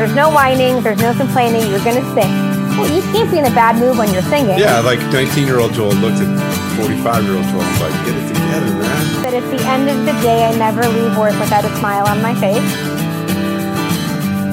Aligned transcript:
There's 0.00 0.14
no 0.14 0.30
whining. 0.30 0.82
There's 0.82 0.98
no 0.98 1.12
complaining. 1.12 1.60
You're 1.70 1.84
going 1.84 2.00
to 2.00 2.14
sing. 2.14 2.32
Well, 2.80 2.88
you 2.88 3.02
can't 3.12 3.30
be 3.30 3.36
in 3.36 3.44
a 3.44 3.50
bad 3.50 3.76
mood 3.76 3.98
when 3.98 4.10
you're 4.14 4.22
singing. 4.22 4.58
Yeah, 4.58 4.80
like 4.80 4.98
19 5.12 5.46
year 5.46 5.58
old 5.58 5.74
Joel 5.74 5.92
looked 5.92 6.16
at 6.16 6.76
45 6.80 7.24
year 7.24 7.36
old 7.36 7.44
Joel 7.44 7.60
and 7.60 7.68
was 7.68 7.80
like, 7.82 7.92
get 8.06 8.16
it 8.16 8.28
together, 8.28 8.72
man. 8.80 9.22
But 9.22 9.34
at 9.34 9.44
the 9.50 9.62
end 9.68 9.90
of 9.90 9.98
the 10.06 10.12
day, 10.22 10.46
I 10.46 10.56
never 10.56 10.80
leave 10.88 11.18
work 11.18 11.38
without 11.38 11.66
a 11.66 11.76
smile 11.76 12.06
on 12.06 12.22
my 12.22 12.32
face. 12.36 12.64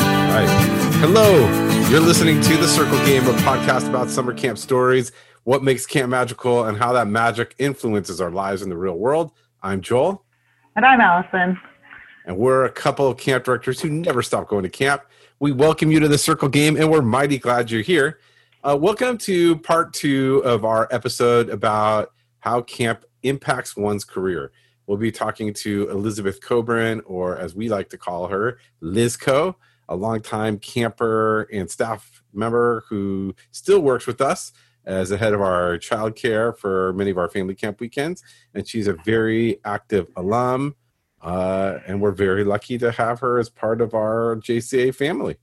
All 0.04 0.36
right. 0.36 0.50
Hello. 1.00 1.40
You're 1.90 2.02
listening 2.02 2.42
to 2.42 2.58
The 2.58 2.68
Circle 2.68 2.98
Game, 3.06 3.26
a 3.26 3.32
podcast 3.40 3.88
about 3.88 4.10
summer 4.10 4.34
camp 4.34 4.58
stories, 4.58 5.14
what 5.46 5.64
makes 5.64 5.86
camp 5.86 6.10
magical, 6.10 6.66
and 6.66 6.78
how 6.78 6.92
that 6.92 7.08
magic 7.08 7.56
influences 7.58 8.20
our 8.20 8.32
lives 8.32 8.64
in 8.64 8.68
the 8.68 8.76
real 8.76 8.98
world. 8.98 9.32
I'm 9.64 9.80
Joel. 9.80 10.26
And 10.76 10.86
I'm 10.86 11.00
Allison. 11.00 11.58
And 12.26 12.38
we're 12.38 12.66
a 12.66 12.70
couple 12.70 13.08
of 13.08 13.18
camp 13.18 13.46
directors 13.46 13.80
who 13.80 13.88
never 13.88 14.22
stop 14.22 14.50
going 14.50 14.64
to 14.64 14.70
camp. 14.70 15.04
We 15.40 15.52
welcome 15.52 15.92
you 15.92 16.00
to 16.00 16.08
the 16.08 16.18
Circle 16.18 16.50
Game, 16.50 16.78
and 16.78 16.90
we're 16.90 17.04
mighty 17.04 17.38
glad 17.38 17.70
you're 17.70 17.84
here. 17.84 18.18
Uh, 18.64 18.76
welcome 18.76 19.20
to 19.20 19.58
part 19.60 19.94
two 19.94 20.42
of 20.44 20.66
our 20.66 20.88
episode 20.90 21.50
about 21.50 22.12
how 22.40 22.62
camp 22.62 23.06
impacts 23.22 23.78
one's 23.78 24.04
career. 24.04 24.52
We'll 24.88 24.98
be 24.98 25.12
talking 25.12 25.54
to 25.54 25.92
Elizabeth 25.92 26.42
Cobrin, 26.42 27.04
or 27.06 27.38
as 27.38 27.54
we 27.54 27.70
like 27.70 27.88
to 27.90 28.00
call 28.00 28.26
her, 28.26 28.58
Lizco, 28.82 29.54
a 29.88 29.96
longtime 29.96 30.58
camper 30.58 31.44
and 31.54 31.70
staff 31.70 32.24
member 32.34 32.84
who 32.90 33.36
still 33.52 33.82
works 33.82 34.08
with 34.08 34.22
us 34.22 34.54
as 34.88 35.10
the 35.10 35.20
head 35.20 35.34
of 35.34 35.42
our 35.42 35.78
child 35.78 36.16
care 36.16 36.52
for 36.52 36.94
many 36.94 37.12
of 37.12 37.20
our 37.20 37.30
family 37.30 37.54
camp 37.54 37.80
weekends. 37.80 38.24
And 38.56 38.68
she's 38.68 38.88
a 38.88 38.94
very 39.06 39.60
active 39.64 40.10
alum 40.16 40.76
uh, 41.22 41.80
and 41.88 42.02
we're 42.02 42.12
very 42.12 42.44
lucky 42.44 42.78
to 42.78 42.92
have 42.92 43.20
her 43.20 43.40
as 43.40 43.50
part 43.50 43.82
of 43.82 43.94
our 43.94 44.38
JCA 44.38 44.94
family. 44.94 45.38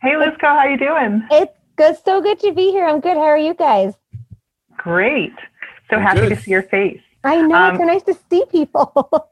Hey, 0.00 0.12
Lizco, 0.12 0.42
how 0.42 0.64
you 0.64 0.76
doing? 0.76 1.26
It's 1.30 1.52
good, 1.76 1.96
so 2.04 2.20
good 2.20 2.38
to 2.40 2.52
be 2.52 2.70
here. 2.70 2.86
I'm 2.86 3.00
good. 3.00 3.16
How 3.16 3.24
are 3.24 3.38
you 3.38 3.54
guys? 3.54 3.94
Great. 4.76 5.32
So 5.90 5.96
I'm 5.96 6.02
happy 6.02 6.20
good. 6.20 6.30
to 6.30 6.36
see 6.36 6.50
your 6.50 6.62
face. 6.62 7.00
I 7.24 7.40
know. 7.42 7.56
Um, 7.56 7.74
it's 7.74 7.80
so 7.80 7.84
nice 7.84 8.02
to 8.04 8.18
see 8.30 8.44
people. 8.50 9.30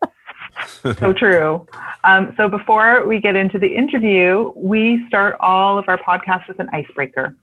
so 0.99 1.13
true. 1.13 1.67
Um, 2.05 2.35
so 2.37 2.49
before 2.49 3.07
we 3.07 3.21
get 3.21 3.37
into 3.37 3.59
the 3.59 3.69
interview, 3.69 4.53
we 4.57 5.07
start 5.09 5.37
all 5.41 5.79
of 5.79 5.89
our 5.89 5.99
podcasts 5.99 6.49
with 6.49 6.59
an 6.61 6.69
icebreaker. 6.73 7.37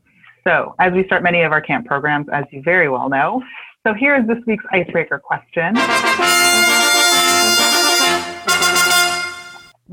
So 0.44 0.76
as 0.80 0.92
we 0.94 1.06
start 1.06 1.24
many 1.24 1.44
of 1.44 1.52
our 1.52 1.62
camp 1.62 1.86
programs, 1.86 2.28
as 2.32 2.46
you 2.52 2.62
very 2.62 2.90
well 2.90 3.10
know. 3.10 3.42
So 3.86 3.94
here 3.94 4.16
is 4.16 4.28
this 4.28 4.38
week's 4.46 4.66
icebreaker 4.72 5.20
question. 5.20 5.76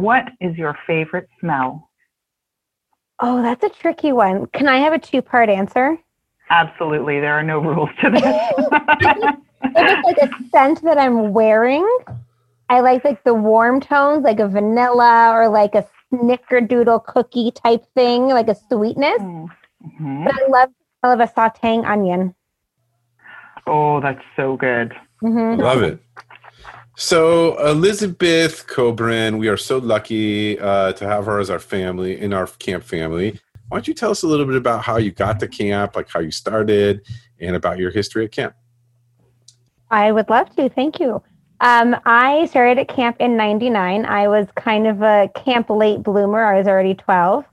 What 0.00 0.30
is 0.40 0.56
your 0.56 0.78
favorite 0.86 1.28
smell? 1.40 1.90
Oh, 3.20 3.42
that's 3.42 3.62
a 3.62 3.68
tricky 3.68 4.12
one. 4.12 4.46
Can 4.46 4.66
I 4.66 4.78
have 4.78 4.94
a 4.94 4.98
two 4.98 5.20
part 5.20 5.50
answer? 5.50 5.98
Absolutely. 6.48 7.20
There 7.20 7.34
are 7.34 7.42
no 7.42 7.58
rules 7.58 7.90
to 8.00 8.10
this. 8.10 8.22
if 9.62 9.74
it's 9.76 10.06
like 10.06 10.16
a 10.16 10.30
scent 10.50 10.82
that 10.84 10.96
I'm 10.96 11.34
wearing, 11.34 11.86
I 12.70 12.80
like 12.80 13.04
like 13.04 13.22
the 13.24 13.34
warm 13.34 13.78
tones, 13.78 14.24
like 14.24 14.40
a 14.40 14.48
vanilla 14.48 15.32
or 15.34 15.50
like 15.50 15.74
a 15.74 15.86
snickerdoodle 16.10 17.04
cookie 17.04 17.50
type 17.50 17.84
thing, 17.94 18.28
like 18.28 18.48
a 18.48 18.54
sweetness. 18.54 19.20
Mm-hmm. 19.20 20.24
But 20.24 20.32
I 20.34 20.46
love 20.48 20.70
I 21.02 21.08
love 21.08 21.20
a 21.20 21.26
sauteing 21.26 21.84
onion. 21.84 22.34
Oh, 23.66 24.00
that's 24.00 24.24
so 24.34 24.56
good. 24.56 24.94
Mm-hmm. 25.22 25.60
Love 25.60 25.82
it. 25.82 26.02
So 27.00 27.56
Elizabeth 27.66 28.66
Cobrin, 28.66 29.38
we 29.38 29.48
are 29.48 29.56
so 29.56 29.78
lucky 29.78 30.58
uh, 30.58 30.92
to 30.92 31.08
have 31.08 31.24
her 31.24 31.40
as 31.40 31.48
our 31.48 31.58
family 31.58 32.20
in 32.20 32.34
our 32.34 32.46
camp 32.46 32.84
family. 32.84 33.40
Why 33.68 33.78
don't 33.78 33.88
you 33.88 33.94
tell 33.94 34.10
us 34.10 34.22
a 34.22 34.26
little 34.26 34.44
bit 34.44 34.56
about 34.56 34.84
how 34.84 34.98
you 34.98 35.10
got 35.10 35.40
to 35.40 35.48
camp, 35.48 35.96
like 35.96 36.10
how 36.10 36.20
you 36.20 36.30
started, 36.30 37.00
and 37.40 37.56
about 37.56 37.78
your 37.78 37.90
history 37.90 38.26
at 38.26 38.32
camp? 38.32 38.54
I 39.90 40.12
would 40.12 40.28
love 40.28 40.54
to. 40.56 40.68
Thank 40.68 41.00
you. 41.00 41.22
Um, 41.62 41.96
I 42.04 42.44
started 42.44 42.78
at 42.78 42.88
camp 42.88 43.16
in 43.18 43.34
'99. 43.34 44.04
I 44.04 44.28
was 44.28 44.46
kind 44.54 44.86
of 44.86 45.00
a 45.00 45.30
camp 45.34 45.70
late 45.70 46.02
bloomer. 46.02 46.44
I 46.44 46.58
was 46.58 46.68
already 46.68 46.94
12, 46.94 47.46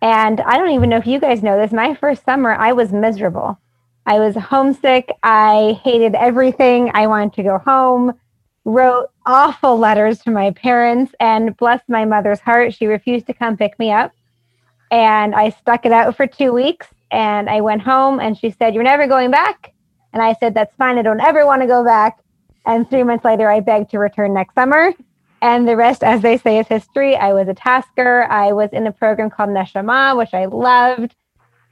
and 0.00 0.40
I 0.40 0.56
don't 0.56 0.70
even 0.70 0.88
know 0.88 0.96
if 0.96 1.06
you 1.06 1.20
guys 1.20 1.42
know 1.42 1.60
this. 1.60 1.72
My 1.72 1.94
first 1.94 2.24
summer, 2.24 2.54
I 2.54 2.72
was 2.72 2.90
miserable. 2.90 3.60
I 4.06 4.18
was 4.18 4.34
homesick. 4.34 5.12
I 5.22 5.78
hated 5.84 6.14
everything. 6.14 6.90
I 6.94 7.06
wanted 7.06 7.34
to 7.34 7.42
go 7.42 7.58
home 7.58 8.14
wrote 8.64 9.10
awful 9.26 9.78
letters 9.78 10.20
to 10.20 10.30
my 10.30 10.50
parents 10.52 11.14
and 11.20 11.56
bless 11.56 11.80
my 11.88 12.04
mother's 12.04 12.40
heart 12.40 12.72
she 12.72 12.86
refused 12.86 13.26
to 13.26 13.34
come 13.34 13.56
pick 13.56 13.78
me 13.78 13.92
up. 13.92 14.12
And 14.90 15.34
i 15.34 15.50
stuck 15.50 15.84
it 15.84 15.92
out 15.92 16.16
for 16.16 16.26
two 16.26 16.52
weeks 16.52 16.86
and 17.10 17.50
i 17.50 17.60
went 17.60 17.82
home 17.82 18.20
and 18.20 18.36
she 18.36 18.50
said 18.50 18.74
you're 18.74 18.82
never 18.82 19.06
going 19.06 19.30
back. 19.30 19.72
And 20.12 20.22
i 20.22 20.34
said 20.34 20.54
that's 20.54 20.74
fine 20.76 20.98
i 20.98 21.02
don't 21.02 21.20
ever 21.20 21.44
want 21.44 21.62
to 21.62 21.68
go 21.68 21.84
back. 21.84 22.20
And 22.66 22.88
three 22.88 23.02
months 23.02 23.24
later 23.24 23.50
i 23.50 23.60
begged 23.60 23.90
to 23.90 23.98
return 23.98 24.32
next 24.32 24.54
summer. 24.54 24.92
And 25.42 25.68
the 25.68 25.76
rest 25.76 26.02
as 26.02 26.22
they 26.22 26.38
say 26.38 26.58
is 26.58 26.66
history. 26.66 27.16
I 27.16 27.34
was 27.34 27.48
a 27.48 27.54
tasker. 27.54 28.24
I 28.30 28.52
was 28.52 28.70
in 28.72 28.86
a 28.86 28.92
program 28.92 29.28
called 29.28 29.50
neshama 29.50 30.16
which 30.16 30.32
i 30.32 30.46
loved. 30.46 31.14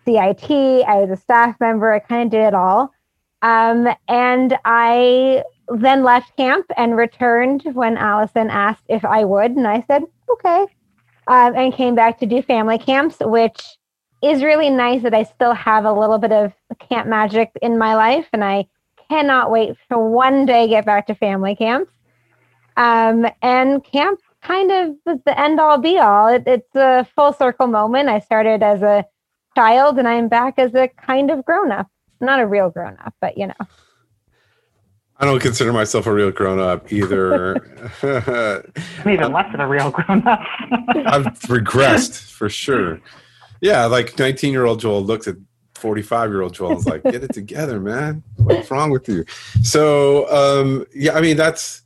Cit 0.05 0.19
i 0.19 0.97
was 0.97 1.11
a 1.11 1.17
staff 1.17 1.59
member. 1.59 1.91
I 1.93 2.01
kind 2.01 2.27
of 2.27 2.31
did 2.31 2.49
it 2.49 2.55
all. 2.55 2.93
Um, 3.41 3.89
and 4.09 4.59
i 4.65 5.43
then 5.77 6.03
left 6.03 6.37
camp 6.37 6.67
and 6.77 6.97
returned 6.97 7.63
when 7.73 7.97
Allison 7.97 8.51
asked 8.51 8.85
if 8.89 9.05
I 9.05 9.25
would. 9.25 9.53
And 9.53 9.67
I 9.67 9.85
said, 9.87 10.05
okay. 10.31 10.67
Um, 11.27 11.55
and 11.55 11.73
came 11.73 11.95
back 11.95 12.19
to 12.19 12.27
do 12.27 12.43
family 12.43 12.79
camps, 12.79 13.17
which 13.21 13.61
is 14.23 14.43
really 14.43 14.71
nice 14.71 15.03
that 15.03 15.15
I 15.15 15.23
still 15.25 15.55
have 15.55 15.85
a 15.85 15.93
little 15.93 16.19
bit 16.19 16.33
of 16.33 16.53
camp 16.89 17.09
magic 17.09 17.51
in 17.61 17.79
my 17.79 17.95
life. 17.95 18.27
And 18.33 18.43
I 18.45 18.67
cannot 19.09 19.51
wait 19.51 19.77
to 19.91 19.99
one 19.99 20.47
day 20.47 20.69
get 20.69 20.85
back 20.85 21.07
to 21.09 21.15
family 21.15 21.55
camps. 21.55 21.93
Um, 22.77 23.27
and 23.43 23.85
camp 23.85 24.21
kind 24.43 24.73
of 24.73 24.97
was 25.07 25.19
the 25.25 25.39
end 25.39 25.61
all 25.61 25.79
be 25.79 25.99
all. 25.99 26.29
It, 26.29 26.45
it's 26.47 26.75
a 26.75 27.07
full 27.15 27.33
circle 27.33 27.67
moment. 27.67 28.09
I 28.09 28.19
started 28.21 28.63
as 28.63 28.83
a 28.83 29.05
child 29.55 29.99
and 29.99 30.09
I'm 30.09 30.29
back 30.29 30.55
as 30.59 30.75
a 30.75 30.89
kind 30.89 31.31
of 31.31 31.45
grown 31.45 31.71
up. 31.71 31.89
Not 32.21 32.41
a 32.41 32.47
real 32.47 32.71
grown 32.71 32.97
up, 33.05 33.15
but 33.21 33.37
you 33.37 33.49
know. 33.49 33.67
I 35.23 35.25
don't 35.27 35.41
consider 35.41 35.73
myself 35.73 36.09
a 36.09 36.13
real 36.13 36.33
grown 36.33 36.59
up 36.59 36.93
either. 36.93 37.55
I'm 38.03 39.09
even 39.09 39.33
less 39.33 39.53
than 39.53 39.61
a 39.61 39.69
real 39.69 39.93
grown 39.93 40.27
up. 40.27 40.41
I've 40.69 41.27
regressed 41.47 42.29
for 42.33 42.49
sure. 42.49 43.01
Yeah, 43.61 43.87
like 43.87 44.19
19 44.19 44.51
year 44.51 44.65
old 44.65 44.81
Joel 44.81 45.01
looks 45.01 45.29
at 45.29 45.37
45 45.77 46.31
year 46.31 46.43
old 46.43 46.55
Joel 46.55 46.77
is 46.77 46.87
like, 46.89 47.05
get 47.05 47.23
it 47.23 47.33
together, 47.33 47.79
man. 47.79 48.25
What's 48.39 48.69
wrong 48.69 48.91
with 48.91 49.09
you? 49.09 49.25
So, 49.63 50.29
um, 50.29 50.87
yeah, 50.93 51.13
I 51.13 51.21
mean, 51.21 51.37
that's. 51.37 51.83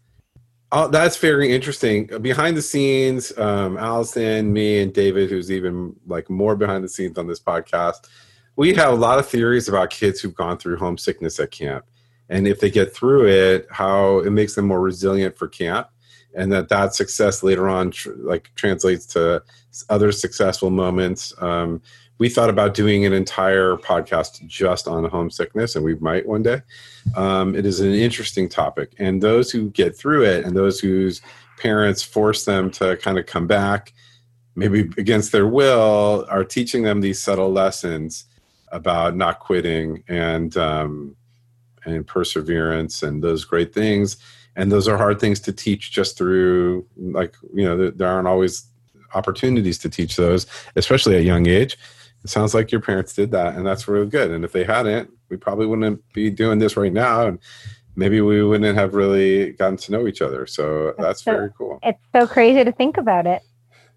Uh, 0.72 0.88
that's 0.88 1.16
very 1.18 1.54
interesting. 1.54 2.06
Behind 2.22 2.56
the 2.56 2.62
scenes, 2.62 3.36
um, 3.38 3.78
Allison, 3.78 4.52
me, 4.52 4.80
and 4.80 4.92
David, 4.92 5.30
who's 5.30 5.52
even 5.52 5.94
like 6.08 6.28
more 6.28 6.56
behind 6.56 6.82
the 6.82 6.88
scenes 6.88 7.18
on 7.18 7.28
this 7.28 7.38
podcast, 7.38 8.08
we 8.56 8.74
have 8.74 8.92
a 8.92 8.96
lot 8.96 9.20
of 9.20 9.28
theories 9.28 9.68
about 9.68 9.90
kids 9.90 10.20
who've 10.20 10.34
gone 10.34 10.58
through 10.58 10.78
homesickness 10.78 11.38
at 11.38 11.52
camp 11.52 11.84
and 12.28 12.46
if 12.48 12.60
they 12.60 12.70
get 12.70 12.94
through 12.94 13.26
it 13.26 13.66
how 13.70 14.18
it 14.20 14.30
makes 14.30 14.54
them 14.54 14.66
more 14.66 14.80
resilient 14.80 15.36
for 15.36 15.48
camp 15.48 15.88
and 16.36 16.52
that 16.52 16.68
that 16.68 16.94
success 16.94 17.42
later 17.42 17.68
on 17.68 17.90
tr- 17.90 18.10
like 18.18 18.52
translates 18.54 19.06
to 19.06 19.42
other 19.88 20.12
successful 20.12 20.70
moments. 20.70 21.34
Um, 21.42 21.82
we 22.18 22.28
thought 22.28 22.48
about 22.48 22.74
doing 22.74 23.04
an 23.04 23.12
entire 23.12 23.76
podcast 23.76 24.46
just 24.46 24.86
on 24.88 25.04
homesickness 25.04 25.76
and 25.76 25.84
we 25.84 25.96
might 25.96 26.26
one 26.26 26.42
day. 26.42 26.62
Um, 27.14 27.54
it 27.54 27.66
is 27.66 27.80
an 27.80 27.92
interesting 27.92 28.48
topic 28.48 28.92
and 28.98 29.22
those 29.22 29.50
who 29.50 29.70
get 29.70 29.96
through 29.96 30.24
it 30.24 30.44
and 30.44 30.56
those 30.56 30.78
whose 30.78 31.20
parents 31.58 32.02
force 32.02 32.44
them 32.44 32.70
to 32.70 32.96
kind 32.98 33.18
of 33.18 33.26
come 33.26 33.46
back 33.46 33.92
maybe 34.54 34.90
against 34.98 35.32
their 35.32 35.46
will 35.46 36.26
are 36.28 36.44
teaching 36.44 36.82
them 36.82 37.00
these 37.00 37.22
subtle 37.22 37.52
lessons 37.52 38.24
about 38.72 39.16
not 39.16 39.38
quitting 39.38 40.02
and 40.08 40.56
um, 40.56 41.16
and 41.86 42.06
perseverance 42.06 43.02
and 43.02 43.22
those 43.22 43.44
great 43.44 43.72
things. 43.72 44.16
And 44.56 44.72
those 44.72 44.88
are 44.88 44.96
hard 44.96 45.20
things 45.20 45.40
to 45.40 45.52
teach 45.52 45.92
just 45.92 46.16
through 46.16 46.86
like 46.96 47.34
you 47.54 47.64
know 47.64 47.90
there, 47.90 48.08
aren't 48.08 48.28
always 48.28 48.66
opportunities 49.14 49.78
to 49.78 49.88
teach 49.88 50.16
those 50.16 50.46
especially 50.74 51.16
at 51.16 51.24
young 51.24 51.46
age. 51.46 51.78
It 52.24 52.30
sounds 52.30 52.54
like 52.54 52.72
your 52.72 52.80
parents 52.80 53.14
did 53.14 53.30
that 53.30 53.54
and 53.54 53.66
that's 53.66 53.86
really 53.86 54.06
good. 54.06 54.30
And 54.30 54.44
if 54.44 54.52
they 54.52 54.64
hadn't 54.64 55.10
we 55.28 55.36
probably 55.36 55.66
wouldn't 55.66 56.02
be 56.12 56.30
doing 56.30 56.58
this 56.58 56.76
right 56.76 56.92
now 56.92 57.26
and 57.26 57.38
maybe 57.96 58.20
we 58.20 58.42
wouldn't 58.42 58.76
have 58.76 58.94
really 58.94 59.52
gotten 59.52 59.76
to 59.76 59.92
know 59.92 60.06
each 60.06 60.22
other. 60.22 60.46
So 60.46 60.86
that's, 60.86 60.98
that's 60.98 61.24
so, 61.24 61.32
very 61.32 61.50
cool. 61.56 61.78
it's 61.82 62.02
so 62.14 62.26
crazy 62.26 62.64
to 62.64 62.72
think 62.72 62.96
about 62.96 63.26
it. 63.26 63.42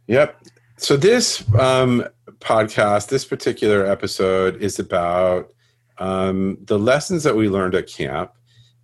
Yep. 0.08 0.42
So 0.78 0.96
this 0.96 1.44
um, 1.56 2.06
podcast 2.40 3.10
this 3.10 3.26
particular 3.26 3.86
episode 3.86 4.62
is 4.62 4.80
about 4.80 5.52
um, 6.00 6.58
the 6.62 6.80
lessons 6.80 7.24
that 7.24 7.36
we 7.36 7.50
learned 7.50 7.76
at 7.76 7.88
camp 7.88 8.32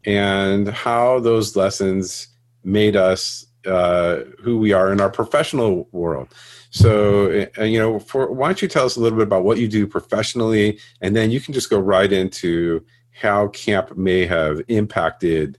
and 0.06 0.68
how 0.68 1.20
those 1.20 1.56
lessons 1.56 2.28
made 2.64 2.96
us 2.96 3.46
uh, 3.66 4.20
who 4.40 4.58
we 4.58 4.74
are 4.74 4.92
in 4.92 5.02
our 5.02 5.10
professional 5.10 5.88
world. 5.92 6.28
So, 6.70 7.48
uh, 7.58 7.64
you 7.64 7.80
know, 7.80 8.00
for 8.00 8.32
why 8.32 8.50
don't 8.50 8.62
you 8.62 8.68
tell 8.68 8.86
us 8.86 8.98
a 8.98 9.00
little 9.00 9.18
bit 9.18 9.28
about 9.28 9.44
what 9.44 9.58
you 9.58 9.68
do 9.68 9.88
professionally, 9.88 10.80
and 11.02 11.16
then 11.16 11.32
you 11.32 11.40
can 11.40 11.54
just 11.54 11.70
go 11.70 11.80
right 11.80 12.12
into 12.12 12.86
how 13.12 13.48
camp 13.48 13.98
may 13.98 14.26
have 14.26 14.62
impacted, 14.68 15.58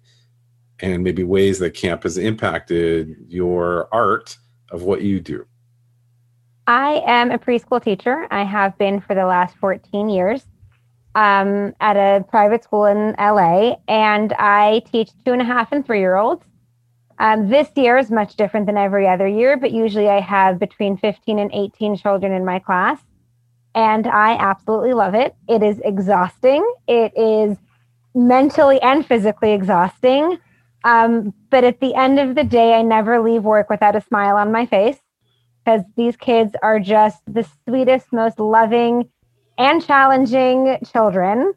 and 0.81 1.03
maybe 1.03 1.25
ways 1.25 1.59
that 1.59 1.71
camp 1.71 2.03
has 2.03 2.19
impacted 2.19 3.17
your 3.29 3.89
art 3.93 4.37
of 4.71 4.83
what 4.83 5.03
you 5.03 5.21
do. 5.21 5.47
I 6.67 7.03
am 7.07 7.31
a 7.31 7.39
preschool 7.39 7.83
teacher. 7.83 8.27
I 8.31 8.45
have 8.45 8.77
been 8.77 9.01
for 9.01 9.15
the 9.15 9.25
last 9.25 9.57
14 9.57 10.09
years 10.09 10.45
um, 11.17 11.75
at 11.81 11.97
a 11.97 12.25
private 12.29 12.63
school 12.63 12.85
in 12.85 13.15
LA, 13.19 13.77
and 13.89 14.35
I 14.35 14.83
teach 14.93 15.11
two 15.25 15.33
and 15.33 15.41
a 15.41 15.47
half 15.47 15.73
and 15.73 15.85
three 15.85 15.99
year 15.99 16.17
olds. 16.17 16.45
Um, 17.19 17.49
this 17.49 17.69
year 17.75 17.97
is 17.97 18.11
much 18.11 18.37
different 18.37 18.67
than 18.67 18.77
every 18.77 19.09
other 19.09 19.27
year, 19.27 19.57
but 19.57 19.73
usually 19.73 20.11
I 20.11 20.21
have 20.21 20.59
between 20.59 20.99
15 20.99 21.39
and 21.39 21.51
18 21.55 21.97
children 21.97 22.33
in 22.33 22.45
my 22.45 22.59
class. 22.59 23.01
And 23.75 24.07
I 24.07 24.37
absolutely 24.37 24.93
love 24.93 25.15
it. 25.15 25.35
It 25.49 25.63
is 25.63 25.81
exhausting. 25.83 26.67
It 26.87 27.17
is 27.17 27.57
mentally 28.15 28.81
and 28.83 29.05
physically 29.05 29.53
exhausting. 29.53 30.39
Um, 30.85 31.33
but 31.51 31.65
at 31.65 31.81
the 31.81 31.95
end 31.95 32.21
of 32.21 32.35
the 32.35 32.45
day, 32.45 32.75
I 32.75 32.83
never 32.83 33.23
leave 33.23 33.43
work 33.43 33.71
without 33.71 33.97
a 33.97 34.03
smile 34.03 34.37
on 34.37 34.53
my 34.53 34.67
face 34.67 34.99
because 35.65 35.81
these 35.97 36.17
kids 36.17 36.55
are 36.63 36.79
just 36.79 37.23
the 37.27 37.49
sweetest, 37.65 38.13
most 38.13 38.39
loving, 38.39 39.09
and 39.59 39.85
challenging 39.85 40.79
children. 40.93 41.55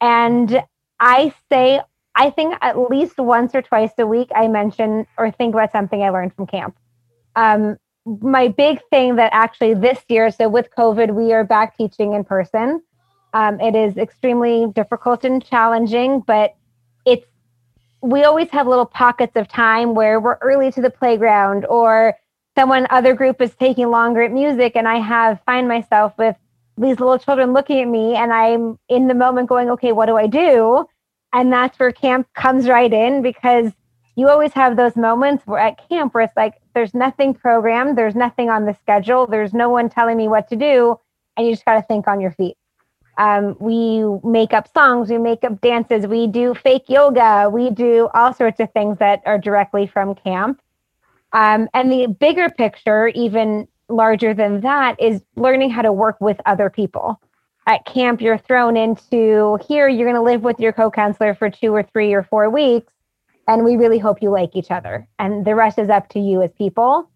And 0.00 0.62
I 1.00 1.32
say 1.50 1.80
I 2.18 2.30
think 2.30 2.56
at 2.60 2.90
least 2.90 3.18
once 3.18 3.54
or 3.54 3.62
twice 3.62 3.92
a 3.96 4.06
week, 4.06 4.28
I 4.34 4.48
mention 4.48 5.06
or 5.16 5.30
think 5.30 5.54
about 5.54 5.70
something 5.70 6.02
I 6.02 6.10
learned 6.10 6.34
from 6.34 6.48
camp. 6.48 6.76
Um, 7.36 7.76
my 8.04 8.48
big 8.48 8.80
thing 8.90 9.16
that 9.16 9.30
actually 9.32 9.74
this 9.74 10.00
year, 10.08 10.32
so 10.32 10.48
with 10.48 10.68
COVID, 10.76 11.14
we 11.14 11.32
are 11.32 11.44
back 11.44 11.76
teaching 11.76 12.14
in 12.14 12.24
person. 12.24 12.82
Um, 13.34 13.60
it 13.60 13.76
is 13.76 13.96
extremely 13.96 14.66
difficult 14.74 15.24
and 15.24 15.44
challenging, 15.44 16.20
but 16.20 16.56
it's 17.06 17.26
we 18.00 18.24
always 18.24 18.48
have 18.50 18.66
little 18.66 18.86
pockets 18.86 19.36
of 19.36 19.46
time 19.46 19.94
where 19.94 20.18
we're 20.18 20.38
early 20.40 20.72
to 20.72 20.80
the 20.80 20.90
playground 20.90 21.66
or 21.66 22.16
someone 22.56 22.88
other 22.90 23.14
group 23.14 23.40
is 23.40 23.54
taking 23.54 23.90
longer 23.90 24.22
at 24.22 24.32
music 24.32 24.72
and 24.76 24.86
i 24.86 24.98
have 24.98 25.40
find 25.44 25.66
myself 25.66 26.12
with 26.16 26.36
these 26.80 27.00
little 27.00 27.18
children 27.18 27.52
looking 27.52 27.80
at 27.80 27.88
me 27.88 28.14
and 28.14 28.32
i'm 28.32 28.78
in 28.88 29.08
the 29.08 29.14
moment 29.14 29.48
going 29.48 29.70
okay 29.70 29.92
what 29.92 30.06
do 30.06 30.16
i 30.16 30.26
do 30.26 30.86
and 31.32 31.52
that's 31.52 31.78
where 31.78 31.92
camp 31.92 32.26
comes 32.34 32.68
right 32.68 32.92
in 32.92 33.22
because 33.22 33.72
you 34.18 34.28
always 34.28 34.52
have 34.52 34.76
those 34.76 34.96
moments 34.96 35.46
where 35.46 35.60
at 35.60 35.88
camp 35.88 36.12
where 36.12 36.24
it's 36.24 36.36
like 36.36 36.54
there's 36.74 36.92
nothing 36.92 37.34
programmed, 37.34 37.96
there's 37.96 38.16
nothing 38.16 38.50
on 38.50 38.66
the 38.66 38.74
schedule, 38.82 39.28
there's 39.28 39.52
no 39.52 39.68
one 39.68 39.88
telling 39.88 40.16
me 40.16 40.26
what 40.26 40.48
to 40.48 40.56
do, 40.56 40.98
and 41.36 41.46
you 41.46 41.52
just 41.52 41.64
got 41.64 41.74
to 41.74 41.82
think 41.82 42.08
on 42.08 42.20
your 42.20 42.32
feet. 42.32 42.56
Um, 43.16 43.56
we 43.60 44.04
make 44.24 44.52
up 44.52 44.72
songs, 44.72 45.08
we 45.08 45.18
make 45.18 45.44
up 45.44 45.60
dances, 45.60 46.06
we 46.06 46.26
do 46.26 46.54
fake 46.54 46.88
yoga, 46.88 47.48
we 47.48 47.70
do 47.70 48.08
all 48.14 48.32
sorts 48.32 48.58
of 48.58 48.72
things 48.72 48.98
that 48.98 49.22
are 49.24 49.38
directly 49.38 49.86
from 49.86 50.16
camp. 50.16 50.60
Um, 51.32 51.68
and 51.72 51.90
the 51.90 52.06
bigger 52.08 52.48
picture, 52.48 53.08
even 53.08 53.68
larger 53.88 54.34
than 54.34 54.60
that, 54.60 55.00
is 55.00 55.22
learning 55.36 55.70
how 55.70 55.82
to 55.82 55.92
work 55.92 56.20
with 56.20 56.40
other 56.46 56.70
people. 56.70 57.20
At 57.66 57.84
camp 57.84 58.20
you're 58.20 58.38
thrown 58.38 58.76
into 58.76 59.58
here 59.68 59.88
you're 59.88 60.06
going 60.06 60.16
to 60.16 60.22
live 60.22 60.42
with 60.42 60.58
your 60.58 60.72
co-counselor 60.72 61.34
for 61.34 61.50
two 61.50 61.74
or 61.74 61.82
three 61.82 62.14
or 62.14 62.22
four 62.22 62.48
weeks 62.48 62.92
and 63.48 63.64
we 63.64 63.76
really 63.76 63.98
hope 63.98 64.22
you 64.22 64.30
like 64.30 64.54
each 64.54 64.70
other. 64.70 65.08
And 65.18 65.44
the 65.44 65.54
rest 65.54 65.78
is 65.78 65.88
up 65.88 66.08
to 66.10 66.20
you 66.20 66.42
as 66.42 66.52
people. 66.52 67.10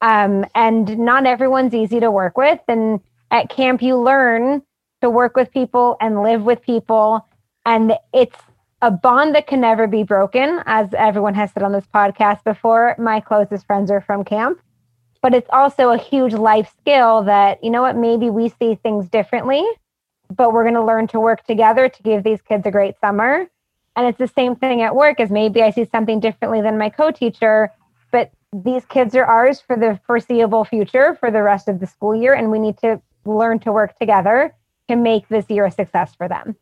Um, 0.00 0.44
and 0.54 0.98
not 0.98 1.26
everyone's 1.26 1.74
easy 1.74 2.00
to 2.00 2.10
work 2.10 2.36
with. 2.36 2.58
And 2.66 3.00
at 3.30 3.50
camp 3.50 3.82
you 3.82 3.96
learn 3.96 4.62
to 5.02 5.10
work 5.10 5.36
with 5.36 5.52
people 5.52 5.96
and 6.00 6.22
live 6.22 6.42
with 6.42 6.62
people. 6.62 7.26
And 7.66 7.92
it's 8.12 8.36
a 8.82 8.90
bond 8.90 9.34
that 9.34 9.46
can 9.46 9.60
never 9.60 9.86
be 9.86 10.02
broken 10.02 10.62
as 10.66 10.92
everyone 10.94 11.34
has 11.34 11.52
said 11.52 11.62
on 11.62 11.72
this 11.72 11.86
podcast 11.94 12.42
before. 12.44 12.96
My 12.98 13.20
closest 13.20 13.66
friends 13.66 13.90
are 13.90 14.00
from 14.00 14.24
camp 14.24 14.58
but 15.24 15.34
it's 15.34 15.48
also 15.50 15.90
a 15.90 15.98
huge 15.98 16.34
life 16.34 16.70
skill 16.80 17.22
that 17.24 17.64
you 17.64 17.70
know 17.70 17.82
what 17.82 17.96
maybe 17.96 18.28
we 18.30 18.50
see 18.60 18.74
things 18.76 19.08
differently 19.08 19.66
but 20.30 20.52
we're 20.52 20.62
going 20.62 20.74
to 20.74 20.84
learn 20.84 21.06
to 21.08 21.20
work 21.20 21.44
together 21.44 21.88
to 21.88 22.02
give 22.02 22.24
these 22.24 22.40
kids 22.42 22.66
a 22.66 22.70
great 22.70 22.98
summer. 23.00 23.46
And 23.96 24.06
it's 24.06 24.18
the 24.18 24.28
same 24.28 24.56
thing 24.56 24.82
at 24.82 24.94
work 24.94 25.20
as 25.20 25.30
maybe 25.30 25.62
I 25.62 25.70
see 25.70 25.84
something 25.84 26.20
differently 26.20 26.60
than 26.60 26.78
my 26.78 26.88
co-teacher, 26.88 27.72
but 28.10 28.32
these 28.52 28.84
kids 28.86 29.14
are 29.14 29.24
ours 29.24 29.60
for 29.60 29.76
the 29.76 30.00
foreseeable 30.06 30.64
future 30.64 31.16
for 31.16 31.30
the 31.30 31.42
rest 31.42 31.68
of 31.68 31.80
the 31.80 31.86
school 31.86 32.14
year 32.14 32.34
and 32.34 32.50
we 32.50 32.58
need 32.58 32.78
to 32.78 33.00
learn 33.24 33.58
to 33.60 33.72
work 33.72 33.98
together 33.98 34.54
to 34.88 34.96
make 34.96 35.28
this 35.28 35.48
year 35.48 35.66
a 35.66 35.70
success 35.70 36.14
for 36.14 36.28
them. 36.28 36.56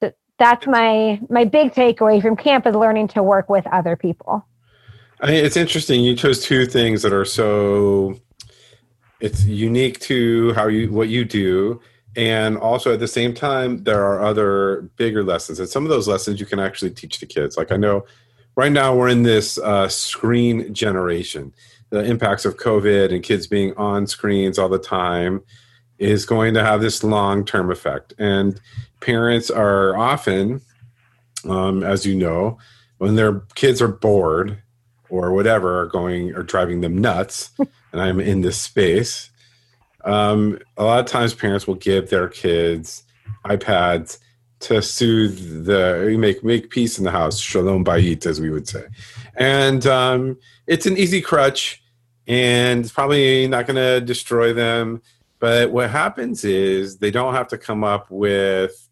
So 0.00 0.12
that's 0.38 0.66
my 0.66 1.20
my 1.28 1.44
big 1.44 1.72
takeaway 1.72 2.22
from 2.22 2.36
camp 2.36 2.66
is 2.66 2.74
learning 2.74 3.08
to 3.08 3.22
work 3.22 3.48
with 3.48 3.66
other 3.66 3.96
people. 3.96 4.46
I 5.22 5.26
mean, 5.28 5.44
it's 5.44 5.56
interesting. 5.56 6.02
You 6.02 6.16
chose 6.16 6.42
two 6.42 6.66
things 6.66 7.02
that 7.02 7.12
are 7.12 7.24
so 7.24 8.20
it's 9.20 9.44
unique 9.44 10.00
to 10.00 10.52
how 10.54 10.66
you 10.66 10.92
what 10.92 11.08
you 11.08 11.24
do. 11.24 11.80
And 12.16 12.58
also 12.58 12.92
at 12.92 12.98
the 12.98 13.08
same 13.08 13.32
time 13.32 13.84
there 13.84 14.04
are 14.04 14.22
other 14.22 14.82
bigger 14.96 15.22
lessons. 15.22 15.60
And 15.60 15.68
some 15.68 15.84
of 15.84 15.90
those 15.90 16.08
lessons 16.08 16.40
you 16.40 16.46
can 16.46 16.58
actually 16.58 16.90
teach 16.90 17.20
the 17.20 17.26
kids. 17.26 17.56
Like 17.56 17.70
i 17.70 17.76
know 17.76 18.04
right 18.56 18.72
now 18.72 18.94
we're 18.94 19.08
in 19.08 19.22
this 19.22 19.58
uh, 19.58 19.88
screen 19.88 20.74
generation. 20.74 21.54
The 21.90 22.02
impacts 22.02 22.44
of 22.44 22.56
covid 22.56 23.14
and 23.14 23.22
kids 23.22 23.46
being 23.46 23.74
on 23.76 24.08
screens 24.08 24.58
all 24.58 24.68
the 24.68 24.78
time 24.78 25.40
is 25.98 26.26
going 26.26 26.52
to 26.54 26.64
have 26.64 26.80
this 26.80 27.04
long-term 27.04 27.70
effect. 27.70 28.12
And 28.18 28.60
parents 28.98 29.50
are 29.50 29.96
often 29.96 30.62
um, 31.48 31.84
as 31.84 32.04
you 32.04 32.16
know 32.16 32.58
when 32.98 33.14
their 33.14 33.40
kids 33.54 33.80
are 33.80 33.88
bored 33.88 34.60
or 35.12 35.32
whatever 35.32 35.80
are 35.80 35.86
going 35.86 36.34
or 36.34 36.42
driving 36.42 36.80
them 36.80 36.98
nuts 36.98 37.50
and 37.92 38.00
i'm 38.00 38.20
in 38.20 38.40
this 38.40 38.60
space 38.60 39.30
um, 40.04 40.58
a 40.76 40.84
lot 40.84 40.98
of 40.98 41.06
times 41.06 41.32
parents 41.32 41.66
will 41.66 41.76
give 41.76 42.10
their 42.10 42.28
kids 42.28 43.04
iPads 43.44 44.18
to 44.62 44.80
soothe 44.80 45.66
the 45.66 46.16
make 46.18 46.42
make 46.44 46.70
peace 46.70 46.96
in 46.98 47.04
the 47.04 47.10
house, 47.10 47.38
shalom 47.38 47.84
bayit, 47.84 48.24
as 48.26 48.40
we 48.40 48.48
would 48.50 48.68
say, 48.68 48.84
and 49.36 49.86
um, 49.86 50.38
it's 50.66 50.86
an 50.86 50.96
easy 50.96 51.20
crutch, 51.20 51.82
and 52.26 52.80
it's 52.80 52.92
probably 52.92 53.48
not 53.48 53.66
going 53.66 53.76
to 53.76 54.00
destroy 54.00 54.52
them. 54.52 55.02
But 55.40 55.72
what 55.72 55.90
happens 55.90 56.44
is 56.44 56.98
they 56.98 57.10
don't 57.10 57.34
have 57.34 57.48
to 57.48 57.58
come 57.58 57.82
up 57.82 58.06
with 58.08 58.88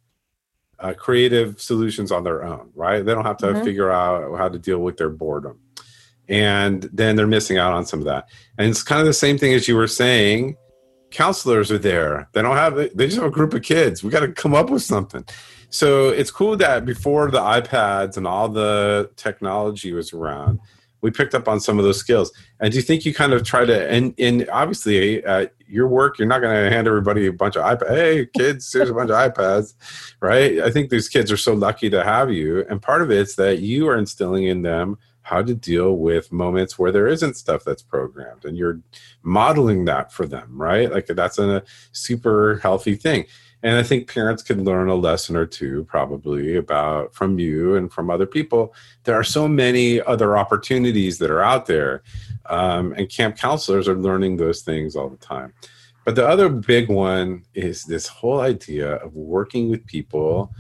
uh, 0.81 0.95
creative 0.95 1.61
solutions 1.61 2.11
on 2.11 2.25
their 2.25 2.43
own, 2.43 2.71
right? 2.75 3.05
They 3.05 3.15
don't 3.15 3.25
have 3.25 3.37
to 3.39 3.47
mm-hmm. 3.47 3.65
figure 3.65 3.93
out 3.93 4.37
how 4.37 4.49
to 4.49 4.59
deal 4.59 4.81
with 4.81 4.97
their 4.97 5.11
boredom, 5.11 5.61
and 6.31 6.89
then 6.93 7.17
they're 7.17 7.27
missing 7.27 7.59
out 7.59 7.73
on 7.73 7.85
some 7.85 7.99
of 7.99 8.07
that. 8.07 8.29
And 8.57 8.71
it's 8.71 8.83
kind 8.83 9.01
of 9.01 9.07
the 9.07 9.13
same 9.13 9.37
thing 9.37 9.53
as 9.53 9.69
you 9.69 9.77
were 9.77 9.89
saying 9.89 10.57
counselors 11.11 11.73
are 11.73 11.79
there. 11.79 12.29
They 12.33 12.41
don't 12.41 12.57
have 12.57 12.77
they 12.77 13.07
just 13.07 13.17
have 13.17 13.27
a 13.27 13.31
group 13.31 13.53
of 13.53 13.63
kids. 13.63 14.03
We 14.03 14.11
got 14.11 14.21
to 14.21 14.33
come 14.33 14.55
up 14.55 14.71
with 14.71 14.83
something. 14.83 15.25
So 15.69 16.09
it's 16.09 16.31
cool 16.31 16.57
that 16.57 16.85
before 16.85 17.31
the 17.31 17.41
iPads 17.41 18.17
and 18.17 18.27
all 18.27 18.49
the 18.49 19.11
technology 19.17 19.93
was 19.93 20.13
around, 20.13 20.61
we 21.01 21.11
picked 21.11 21.35
up 21.35 21.49
on 21.49 21.61
some 21.61 21.79
of 21.79 21.85
those 21.85 21.99
skills. 21.99 22.33
And 22.61 22.73
do 22.73 22.77
you 22.77 22.83
think 22.83 23.05
you 23.05 23.13
kind 23.13 23.33
of 23.33 23.45
try 23.45 23.65
to 23.65 23.91
and 23.91 24.15
in 24.17 24.49
obviously 24.51 25.25
at 25.25 25.53
your 25.67 25.89
work, 25.89 26.19
you're 26.19 26.29
not 26.29 26.41
going 26.41 26.55
to 26.55 26.71
hand 26.71 26.87
everybody 26.87 27.27
a 27.27 27.33
bunch 27.33 27.57
of 27.57 27.65
iPads. 27.65 27.89
Hey, 27.89 28.27
kids, 28.37 28.73
here's 28.73 28.91
a 28.91 28.95
bunch 28.95 29.11
of 29.11 29.17
iPads, 29.17 29.75
right? 30.21 30.61
I 30.61 30.71
think 30.71 30.91
these 30.91 31.09
kids 31.09 31.31
are 31.31 31.37
so 31.37 31.55
lucky 31.55 31.89
to 31.91 32.03
have 32.03 32.31
you, 32.33 32.65
and 32.69 32.83
part 32.83 33.03
of 33.03 33.11
it's 33.11 33.37
that 33.37 33.61
you 33.61 33.89
are 33.89 33.97
instilling 33.97 34.45
in 34.45 34.63
them 34.63 34.99
how 35.23 35.43
to 35.43 35.55
deal 35.55 35.97
with 35.97 36.33
moments 36.33 36.79
where 36.79 36.93
there 36.93 37.07
isn't 37.07 37.37
stuff 37.37 37.65
that's 37.65 37.83
programmed 37.83 38.45
and 38.45 38.57
you're 38.57 38.81
modeling 39.23 39.85
that 39.85 40.13
for 40.13 40.27
them 40.27 40.61
right? 40.61 40.91
Like 40.91 41.07
that's 41.07 41.39
a 41.39 41.63
super 41.93 42.59
healthy 42.63 42.95
thing. 42.95 43.27
And 43.63 43.77
i 43.77 43.83
think 43.83 44.11
parents 44.11 44.43
can 44.43 44.65
learn 44.65 44.89
a 44.89 44.95
lesson 44.95 45.37
or 45.37 45.45
two 45.45 45.85
probably 45.85 46.57
about 46.57 47.15
from 47.15 47.39
you 47.39 47.77
and 47.77 47.93
from 47.93 48.09
other 48.09 48.27
people. 48.27 48.75
There 49.05 49.15
are 49.15 49.25
so 49.25 49.47
many 49.47 50.01
other 50.01 50.39
opportunities 50.39 51.19
that 51.19 51.31
are 51.31 51.43
out 51.43 51.67
there 51.67 52.03
um, 52.47 52.95
and 52.97 53.09
camp 53.09 53.37
counselors 53.37 53.87
are 53.87 53.97
learning 53.97 54.37
those 54.37 54.63
things 54.63 54.97
all 54.97 55.11
the 55.11 55.17
time. 55.19 55.53
But 56.05 56.15
the 56.15 56.27
other 56.27 56.49
big 56.49 56.89
one 56.89 57.45
is 57.55 57.85
this 57.85 58.07
whole 58.07 58.41
idea 58.41 58.97
of 58.97 59.15
working 59.15 59.71
with 59.71 59.87
people 59.87 60.53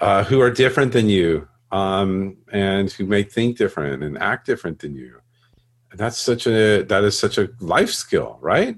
uh, 0.00 0.24
who 0.24 0.40
are 0.40 0.50
different 0.50 0.92
than 0.92 1.08
you 1.08 1.48
um, 1.72 2.36
and 2.52 2.90
who 2.92 3.06
may 3.06 3.22
think 3.22 3.56
different 3.56 4.02
and 4.02 4.18
act 4.18 4.46
different 4.46 4.78
than 4.78 4.94
you. 4.94 5.20
And 5.90 6.00
that's 6.00 6.18
such 6.18 6.46
a 6.46 6.82
that 6.82 7.04
is 7.04 7.18
such 7.18 7.38
a 7.38 7.48
life 7.60 7.92
skill, 7.92 8.38
right? 8.40 8.76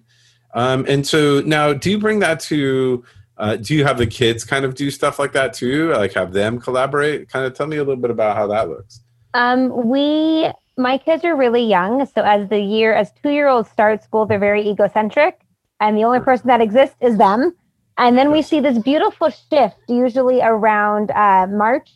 Um, 0.54 0.84
and 0.88 1.06
so 1.06 1.40
now, 1.40 1.72
do 1.72 1.90
you 1.90 1.98
bring 1.98 2.20
that 2.20 2.40
to? 2.40 3.04
Uh, 3.36 3.54
do 3.56 3.72
you 3.74 3.84
have 3.84 3.98
the 3.98 4.06
kids 4.06 4.42
kind 4.42 4.64
of 4.64 4.74
do 4.74 4.90
stuff 4.90 5.18
like 5.18 5.32
that 5.32 5.52
too? 5.52 5.92
Like 5.92 6.12
have 6.14 6.32
them 6.32 6.58
collaborate? 6.58 7.28
Kind 7.28 7.46
of 7.46 7.54
tell 7.54 7.68
me 7.68 7.76
a 7.76 7.84
little 7.84 8.00
bit 8.00 8.10
about 8.10 8.36
how 8.36 8.48
that 8.48 8.68
looks. 8.68 9.00
Um, 9.34 9.88
we 9.88 10.50
my 10.76 10.96
kids 10.96 11.24
are 11.24 11.36
really 11.36 11.64
young. 11.64 12.06
So 12.06 12.22
as 12.22 12.48
the 12.48 12.60
year, 12.60 12.94
as 12.94 13.12
two 13.22 13.30
year 13.30 13.48
olds 13.48 13.70
start 13.70 14.02
school, 14.02 14.26
they're 14.26 14.38
very 14.38 14.66
egocentric. 14.68 15.40
And 15.80 15.96
the 15.96 16.04
only 16.04 16.20
person 16.20 16.48
that 16.48 16.60
exists 16.60 16.96
is 17.00 17.18
them. 17.18 17.54
And 17.98 18.16
then 18.16 18.30
we 18.30 18.42
see 18.42 18.60
this 18.60 18.78
beautiful 18.78 19.30
shift, 19.30 19.76
usually 19.88 20.40
around 20.40 21.10
uh, 21.10 21.48
March, 21.48 21.90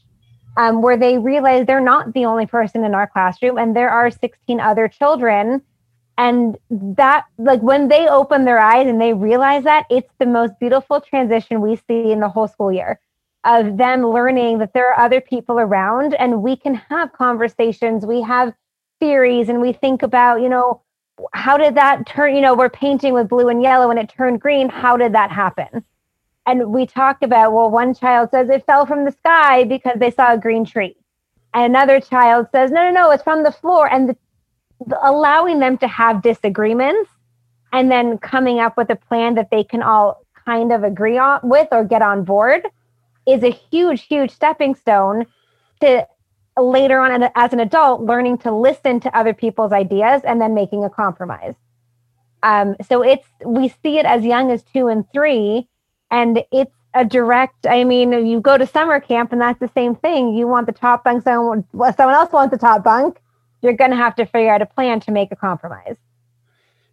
um, 0.57 0.83
where 0.83 0.97
they 0.97 1.19
realize 1.19 1.67
they're 1.67 1.81
not 1.81 2.13
the 2.13 2.25
only 2.25 2.47
person 2.47 2.85
in 2.85 2.95
our 2.95 3.07
classroom 3.07 3.59
and 3.59 3.75
there 3.75 3.91
are 3.91 4.11
16 4.11 4.61
other 4.61 4.89
children. 4.89 5.63
And 6.19 6.59
that, 6.71 7.25
like, 7.39 7.63
when 7.63 7.89
they 7.89 8.07
open 8.07 8.45
their 8.45 8.59
eyes 8.59 8.87
and 8.87 9.01
they 9.01 9.15
realize 9.15 9.65
that, 9.65 9.87
it's 9.91 10.13
the 10.19 10.27
most 10.27 10.53
beautiful 10.61 11.01
transition 11.01 11.63
we 11.63 11.77
see 11.89 12.13
in 12.13 12.21
the 12.21 12.29
whole 12.29 12.47
school 12.47 12.71
year 12.71 13.01
of 13.45 13.77
them 13.77 14.07
learning 14.07 14.59
that 14.59 14.73
there 14.73 14.93
are 14.93 15.05
other 15.05 15.21
people 15.21 15.59
around 15.59 16.15
and 16.15 16.43
we 16.43 16.57
can 16.57 16.75
have 16.75 17.13
conversations. 17.13 18.07
We 18.07 18.23
have 18.23 18.55
theories 19.01 19.49
and 19.49 19.61
we 19.61 19.73
think 19.73 20.03
about, 20.03 20.41
you 20.43 20.49
know, 20.49 20.83
how 21.35 21.57
did 21.57 21.75
that 21.75 22.07
turn? 22.07 22.35
You 22.35 22.41
know, 22.41 22.55
we're 22.55 22.71
painting 22.71 23.15
with 23.15 23.29
blue 23.29 23.49
and 23.49 23.63
yellow 23.63 23.91
and 23.91 23.99
it 23.99 24.09
turned 24.09 24.41
green. 24.41 24.69
How 24.69 24.97
did 24.97 25.13
that 25.15 25.31
happen? 25.31 25.85
And 26.47 26.73
we 26.73 26.87
talked 26.87 27.23
about, 27.23 27.53
well, 27.53 27.71
one 27.71 27.95
child 27.95 28.31
says 28.31 28.49
it 28.49 28.67
fell 28.67 28.85
from 28.87 29.05
the 29.05 29.13
sky 29.13 29.65
because 29.65 29.99
they 29.99 30.11
saw 30.11 30.35
a 30.35 30.39
green 30.39 30.65
tree. 30.65 30.97
And 31.55 31.65
another 31.65 32.01
child 32.01 32.49
says, 32.53 32.71
no, 32.71 32.85
no, 32.85 32.91
no, 32.91 33.11
it's 33.11 33.23
from 33.23 33.43
the 33.43 33.53
floor. 33.53 33.89
And 33.89 34.09
the, 34.09 34.17
the, 34.87 34.99
allowing 35.09 35.61
them 35.61 35.79
to 35.79 35.87
have 35.87 36.23
disagreements 36.23 37.11
and 37.73 37.91
then 37.91 38.19
coming 38.19 38.59
up 38.59 38.77
with 38.77 38.91
a 38.91 38.97
plan 38.97 39.35
that 39.35 39.51
they 39.51 39.63
can 39.63 39.83
all 39.83 40.25
kind 40.45 40.73
of 40.73 40.83
agree 40.83 41.19
on 41.19 41.41
with 41.45 41.69
or 41.71 41.85
get 41.85 42.03
on 42.03 42.25
board 42.25 42.67
is 43.27 43.43
a 43.43 43.51
huge, 43.51 44.03
huge 44.03 44.31
stepping 44.31 44.75
stone 44.75 45.27
to 45.81 46.07
later 46.59 47.01
on 47.01 47.31
as 47.35 47.53
an 47.53 47.61
adult 47.61 48.03
learning 48.03 48.39
to 48.39 48.53
listen 48.53 49.01
to 49.01 49.17
other 49.17 49.33
people's 49.33 49.73
ideas 49.73 50.23
and 50.25 50.41
then 50.41 50.55
making 50.55 50.85
a 50.85 50.91
compromise. 50.91 51.55
Um, 52.43 52.77
so 52.89 53.03
it's 53.03 53.27
we 53.45 53.69
see 53.69 53.99
it 53.99 54.05
as 54.05 54.25
young 54.25 54.51
as 54.51 54.63
two 54.63 54.89
and 54.89 55.11
three, 55.13 55.69
and 56.13 56.45
it's 56.53 56.71
a 56.95 57.05
direct. 57.05 57.67
I 57.67 57.83
mean, 57.83 58.13
you 58.27 58.41
go 58.41 58.57
to 58.57 58.67
summer 58.67 59.01
camp 59.01 59.33
and 59.33 59.41
that's 59.41 59.59
the 59.59 59.71
same 59.75 59.97
thing. 59.97 60.35
You 60.35 60.47
want 60.47 60.67
the 60.67 60.73
top 60.73 61.03
bunk, 61.03 61.25
someone 61.25 61.65
someone 61.73 62.15
else 62.15 62.33
wants 62.33 62.53
the 62.53 62.59
top 62.59 62.85
bunk. 62.85 63.21
You're 63.63 63.73
going 63.73 63.91
to 63.91 63.97
have 63.97 64.15
to 64.17 64.27
figure 64.27 64.53
out 64.53 64.63
a 64.63 64.67
plan 64.67 65.01
to 65.01 65.11
make 65.11 65.33
a 65.33 65.37
compromise. 65.37 65.97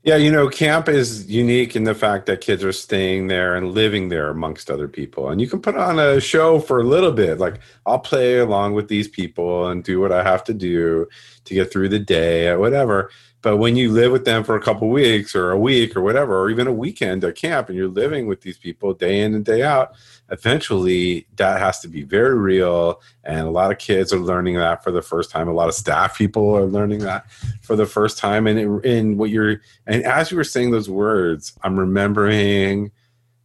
Yeah, 0.04 0.16
you 0.16 0.32
know, 0.32 0.48
camp 0.48 0.88
is 0.88 1.30
unique 1.30 1.76
in 1.76 1.84
the 1.84 1.94
fact 1.94 2.26
that 2.28 2.40
kids 2.40 2.64
are 2.64 2.72
staying 2.72 3.28
there 3.28 3.56
and 3.56 3.74
living 3.74 4.08
there 4.08 4.30
amongst 4.30 4.72
other 4.72 4.88
people. 4.88 5.30
And 5.30 5.42
you 5.42 5.48
can 5.50 5.62
put 5.62 5.76
on 5.76 6.00
a 6.00 6.22
show 6.22 6.60
for 6.60 6.80
a 6.80 6.86
little 6.86 7.12
bit. 7.12 7.38
Like, 7.38 7.60
I'll 7.86 8.00
play 8.00 8.38
along 8.38 8.76
with 8.76 8.88
these 8.88 9.10
people 9.10 9.68
and 9.68 9.84
do 9.84 10.00
what 10.00 10.14
I 10.14 10.24
have 10.24 10.46
to 10.46 10.54
do 10.54 11.10
to 11.44 11.54
get 11.54 11.70
through 11.70 11.90
the 11.90 12.00
day 12.00 12.48
or 12.48 12.60
whatever. 12.60 13.12
But 13.42 13.58
when 13.58 13.78
you 13.78 13.92
live 13.92 14.12
with 14.12 14.26
them 14.26 14.44
for 14.44 14.56
a 14.56 14.62
couple 14.62 14.90
weeks 14.90 15.34
or 15.34 15.52
a 15.52 15.60
week 15.60 15.96
or 15.96 16.02
whatever, 16.02 16.38
or 16.38 16.50
even 16.50 16.68
a 16.68 16.74
weekend 16.74 17.24
at 17.24 17.36
camp, 17.36 17.70
and 17.70 17.78
you're 17.78 17.88
living 17.88 18.28
with 18.28 18.42
these 18.42 18.58
people 18.58 18.94
day 18.94 19.22
in 19.22 19.34
and 19.34 19.46
day 19.46 19.64
out, 19.64 19.94
eventually 20.30 21.26
that 21.38 21.60
has 21.60 21.80
to 21.80 21.88
be 21.88 22.04
very 22.04 22.38
real. 22.38 23.02
And 23.24 23.48
a 23.48 23.52
lot 23.52 23.72
of 23.72 23.78
kids 23.78 24.12
are 24.12 24.20
learning 24.20 24.56
that 24.56 24.84
for 24.84 24.92
the 24.92 25.02
first 25.02 25.32
time. 25.32 25.48
A 25.48 25.54
lot 25.54 25.70
of 25.70 25.76
staff 25.76 26.18
people 26.18 26.56
are 26.56 26.66
learning 26.66 27.00
that 27.00 27.32
for 27.62 27.78
the 27.78 27.86
first 27.86 28.18
time. 28.18 28.46
And 28.46 28.84
in 28.84 29.18
what 29.18 29.30
you're, 29.30 29.62
and 29.88 30.04
as 30.04 30.32
you 30.32 30.38
were 30.38 30.44
saying 30.44 30.72
those 30.72 30.90
words, 30.90 31.58
I'm 31.64 31.80
remembering, 31.80 32.92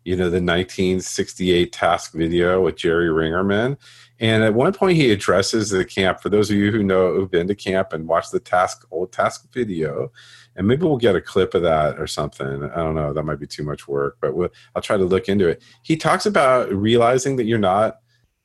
you 0.04 0.16
know, 0.16 0.24
the 0.24 0.42
1968 0.42 1.72
task 1.72 2.12
video 2.14 2.62
with 2.62 2.76
Jerry 2.76 3.08
Ringerman 3.08 3.76
and 4.20 4.44
at 4.44 4.54
one 4.54 4.72
point, 4.72 4.96
he 4.96 5.10
addresses 5.10 5.70
the 5.70 5.84
camp. 5.84 6.20
For 6.20 6.28
those 6.28 6.50
of 6.50 6.56
you 6.56 6.70
who 6.70 6.82
know 6.82 7.12
who've 7.12 7.30
been 7.30 7.48
to 7.48 7.54
camp 7.54 7.92
and 7.92 8.06
watched 8.06 8.30
the 8.30 8.40
task 8.40 8.86
old 8.90 9.12
task 9.12 9.52
video, 9.52 10.12
and 10.56 10.68
maybe 10.68 10.84
we'll 10.84 10.98
get 10.98 11.16
a 11.16 11.20
clip 11.20 11.54
of 11.54 11.62
that 11.62 11.98
or 11.98 12.06
something. 12.06 12.62
I 12.64 12.76
don't 12.76 12.94
know. 12.94 13.12
That 13.12 13.24
might 13.24 13.40
be 13.40 13.46
too 13.46 13.64
much 13.64 13.88
work, 13.88 14.18
but 14.20 14.34
we'll, 14.36 14.50
I'll 14.74 14.82
try 14.82 14.96
to 14.96 15.04
look 15.04 15.28
into 15.28 15.48
it. 15.48 15.62
He 15.82 15.96
talks 15.96 16.26
about 16.26 16.72
realizing 16.72 17.36
that 17.36 17.44
you're 17.44 17.58
not, 17.58 17.98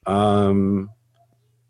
um, 0.08 0.90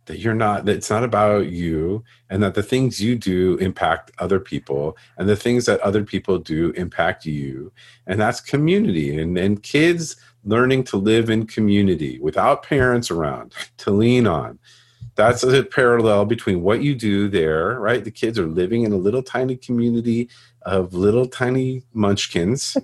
that 0.06 0.20
you're 0.20 0.34
not. 0.34 0.64
That 0.66 0.78
it's 0.78 0.90
not 0.90 1.04
about 1.04 1.48
you, 1.48 2.04
and 2.30 2.42
that 2.42 2.56
the 2.56 2.64
things 2.64 3.02
you 3.02 3.18
do 3.18 3.58
impact 3.58 4.12
other 4.18 4.40
people, 4.40 4.98
and 5.18 5.28
the 5.28 5.36
things 5.36 5.66
that 5.66 5.82
other 5.82 6.06
people 6.06 6.40
do 6.40 6.72
impact 6.72 7.26
you, 7.26 7.74
and 8.08 8.20
that's 8.20 8.40
community. 8.40 9.20
And 9.20 9.38
and 9.38 9.62
kids 9.62 10.16
learning 10.44 10.84
to 10.86 10.98
live 10.98 11.30
in 11.30 11.46
community 11.46 12.20
without 12.20 12.64
parents 12.64 13.12
around 13.12 13.54
to 13.78 13.92
lean 13.92 14.28
on. 14.28 14.60
That's 15.16 15.44
a 15.44 15.64
parallel 15.64 16.26
between 16.26 16.62
what 16.62 16.82
you 16.82 16.96
do 16.96 17.28
there, 17.28 17.80
right? 17.80 18.04
The 18.04 18.12
kids 18.12 18.40
are 18.40 18.48
living 18.48 18.84
in 18.84 18.94
a 18.94 18.98
little 18.98 19.24
tiny 19.24 19.58
community 19.58 20.30
of 20.62 20.94
little 20.94 21.28
tiny 21.28 21.84
munchkins 21.94 22.78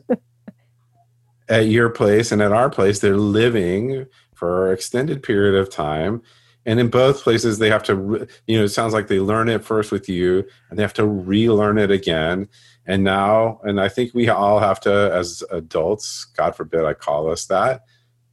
at 1.49 1.67
your 1.67 1.89
place 1.89 2.31
and 2.31 2.41
at 2.41 2.51
our 2.51 2.69
place. 2.69 2.99
They're 2.99 3.15
living 3.15 4.05
for 4.33 4.67
an 4.67 4.73
extended 4.73 5.23
period 5.23 5.55
of 5.55 5.69
time. 5.69 6.21
And 6.65 6.79
in 6.79 6.89
both 6.89 7.23
places, 7.23 7.59
they 7.59 7.69
have 7.69 7.83
to, 7.83 8.27
you 8.47 8.57
know, 8.57 8.65
it 8.65 8.69
sounds 8.69 8.93
like 8.93 9.07
they 9.07 9.19
learn 9.19 9.49
it 9.49 9.63
first 9.63 9.91
with 9.91 10.09
you 10.09 10.45
and 10.69 10.77
they 10.77 10.83
have 10.83 10.93
to 10.95 11.05
relearn 11.05 11.77
it 11.77 11.91
again 11.91 12.49
and 12.85 13.03
now 13.03 13.59
and 13.63 13.79
i 13.79 13.87
think 13.87 14.13
we 14.13 14.29
all 14.29 14.59
have 14.59 14.79
to 14.79 15.11
as 15.13 15.43
adults 15.51 16.25
god 16.37 16.55
forbid 16.55 16.85
i 16.85 16.93
call 16.93 17.29
us 17.31 17.45
that 17.45 17.83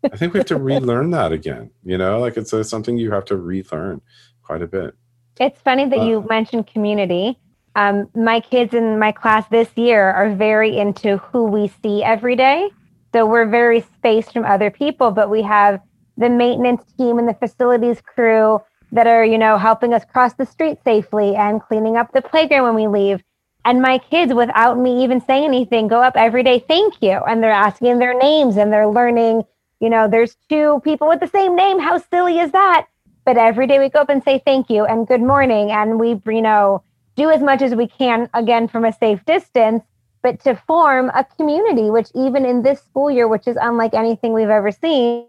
i 0.04 0.16
think 0.16 0.32
we 0.32 0.38
have 0.38 0.46
to 0.46 0.56
relearn 0.72 1.10
that 1.10 1.32
again 1.32 1.70
you 1.84 1.98
know? 1.98 2.20
Like 2.20 2.36
it's 2.36 2.52
a, 2.52 2.64
something 2.64 2.98
you 2.98 3.10
have 3.12 3.24
to 3.26 3.36
relearn 3.36 4.00
quite 4.42 4.62
a 4.62 4.66
bit. 4.66 4.94
It's 5.40 5.60
funny 5.60 5.88
that 5.88 5.98
uh, 5.98 6.04
you 6.04 6.26
mentioned 6.28 6.66
community. 6.66 7.38
Um, 7.74 8.08
my 8.14 8.40
kids 8.40 8.74
in 8.74 8.98
my 8.98 9.12
class 9.12 9.46
this 9.48 9.70
year 9.76 10.10
are 10.10 10.34
very 10.34 10.76
into 10.76 11.16
who 11.18 11.44
we 11.44 11.72
see 11.82 12.02
every 12.02 12.36
day. 12.36 12.70
So 13.14 13.24
we're 13.26 13.48
very 13.48 13.80
spaced 13.80 14.32
from 14.32 14.44
other 14.44 14.70
people 14.70 15.10
but 15.10 15.30
we 15.30 15.42
have 15.42 15.80
the 16.16 16.28
maintenance 16.28 16.82
team 16.98 17.18
and 17.18 17.28
the 17.28 17.34
facilities 17.34 18.00
crew 18.00 18.60
that 18.92 19.06
are 19.06 19.24
you 19.24 19.38
know 19.38 19.56
helping 19.58 19.94
us 19.94 20.04
cross 20.04 20.34
the 20.34 20.46
street 20.46 20.78
safely 20.84 21.34
and 21.34 21.62
cleaning 21.62 21.96
up 21.96 22.12
the 22.12 22.22
playground 22.22 22.64
when 22.64 22.74
we 22.74 22.86
leave 22.86 23.22
and 23.64 23.80
my 23.80 23.98
kids, 23.98 24.34
without 24.34 24.78
me 24.78 25.04
even 25.04 25.20
saying 25.20 25.44
anything, 25.44 25.88
go 25.88 26.02
up 26.02 26.16
every 26.16 26.42
day, 26.42 26.58
thank 26.58 26.94
you. 27.00 27.12
And 27.12 27.42
they're 27.42 27.50
asking 27.50 27.98
their 27.98 28.18
names 28.18 28.56
and 28.56 28.72
they're 28.72 28.88
learning, 28.88 29.44
you 29.80 29.88
know, 29.88 30.08
there's 30.08 30.36
two 30.48 30.80
people 30.84 31.08
with 31.08 31.20
the 31.20 31.28
same 31.28 31.54
name. 31.54 31.78
How 31.78 31.98
silly 31.98 32.38
is 32.38 32.50
that? 32.52 32.86
But 33.24 33.36
every 33.36 33.68
day 33.68 33.78
we 33.78 33.88
go 33.88 34.00
up 34.00 34.08
and 34.08 34.22
say 34.22 34.42
thank 34.44 34.68
you 34.68 34.84
and 34.84 35.06
good 35.06 35.22
morning. 35.22 35.70
And 35.70 36.00
we, 36.00 36.20
you 36.26 36.42
know, 36.42 36.82
do 37.14 37.30
as 37.30 37.40
much 37.40 37.62
as 37.62 37.74
we 37.74 37.86
can, 37.86 38.28
again, 38.34 38.66
from 38.66 38.84
a 38.84 38.92
safe 38.92 39.24
distance, 39.24 39.84
but 40.22 40.40
to 40.40 40.56
form 40.66 41.10
a 41.14 41.24
community, 41.24 41.90
which 41.90 42.08
even 42.14 42.44
in 42.44 42.62
this 42.62 42.80
school 42.80 43.10
year, 43.10 43.28
which 43.28 43.46
is 43.46 43.56
unlike 43.60 43.94
anything 43.94 44.32
we've 44.32 44.48
ever 44.48 44.72
seen, 44.72 45.26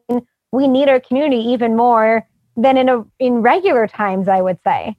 we 0.52 0.68
need 0.68 0.90
our 0.90 1.00
community 1.00 1.42
even 1.52 1.76
more 1.76 2.28
than 2.56 2.78
in 2.78 2.90
a 2.90 3.04
in 3.20 3.42
regular 3.42 3.88
times, 3.88 4.28
I 4.28 4.42
would 4.42 4.60
say. 4.64 4.96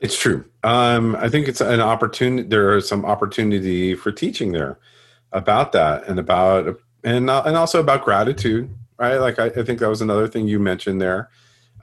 It's 0.00 0.18
true. 0.18 0.44
Um, 0.64 1.14
I 1.16 1.28
think 1.28 1.46
it's 1.46 1.60
an 1.60 1.80
opportunity. 1.80 2.48
There 2.48 2.76
is 2.76 2.88
some 2.88 3.04
opportunity 3.04 3.94
for 3.94 4.10
teaching 4.10 4.52
there 4.52 4.78
about 5.32 5.72
that 5.72 6.08
and 6.08 6.18
about 6.18 6.80
and 7.04 7.28
uh, 7.28 7.42
and 7.44 7.56
also 7.56 7.80
about 7.80 8.04
gratitude, 8.04 8.74
right? 8.98 9.18
Like 9.18 9.38
I, 9.38 9.46
I, 9.46 9.62
think 9.62 9.78
that 9.78 9.88
was 9.88 10.00
another 10.00 10.26
thing 10.26 10.48
you 10.48 10.58
mentioned 10.58 11.00
there. 11.00 11.30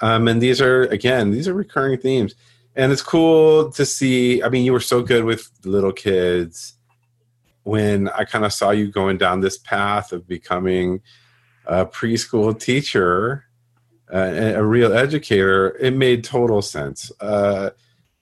Um, 0.01 0.27
and 0.27 0.41
these 0.41 0.59
are 0.61 0.83
again, 0.83 1.31
these 1.31 1.47
are 1.47 1.53
recurring 1.53 1.99
themes, 1.99 2.33
and 2.75 2.91
it's 2.91 3.03
cool 3.03 3.71
to 3.71 3.85
see. 3.85 4.41
I 4.41 4.49
mean, 4.49 4.65
you 4.65 4.73
were 4.73 4.79
so 4.79 5.03
good 5.03 5.23
with 5.23 5.51
little 5.63 5.93
kids 5.93 6.73
when 7.63 8.09
I 8.09 8.23
kind 8.23 8.45
of 8.45 8.53
saw 8.53 8.71
you 8.71 8.87
going 8.87 9.17
down 9.17 9.41
this 9.41 9.59
path 9.59 10.11
of 10.11 10.27
becoming 10.27 11.01
a 11.67 11.85
preschool 11.85 12.59
teacher, 12.59 13.45
uh, 14.11 14.53
a 14.55 14.63
real 14.63 14.93
educator. 14.93 15.77
It 15.79 15.91
made 15.91 16.23
total 16.23 16.63
sense. 16.63 17.11
Uh, 17.19 17.71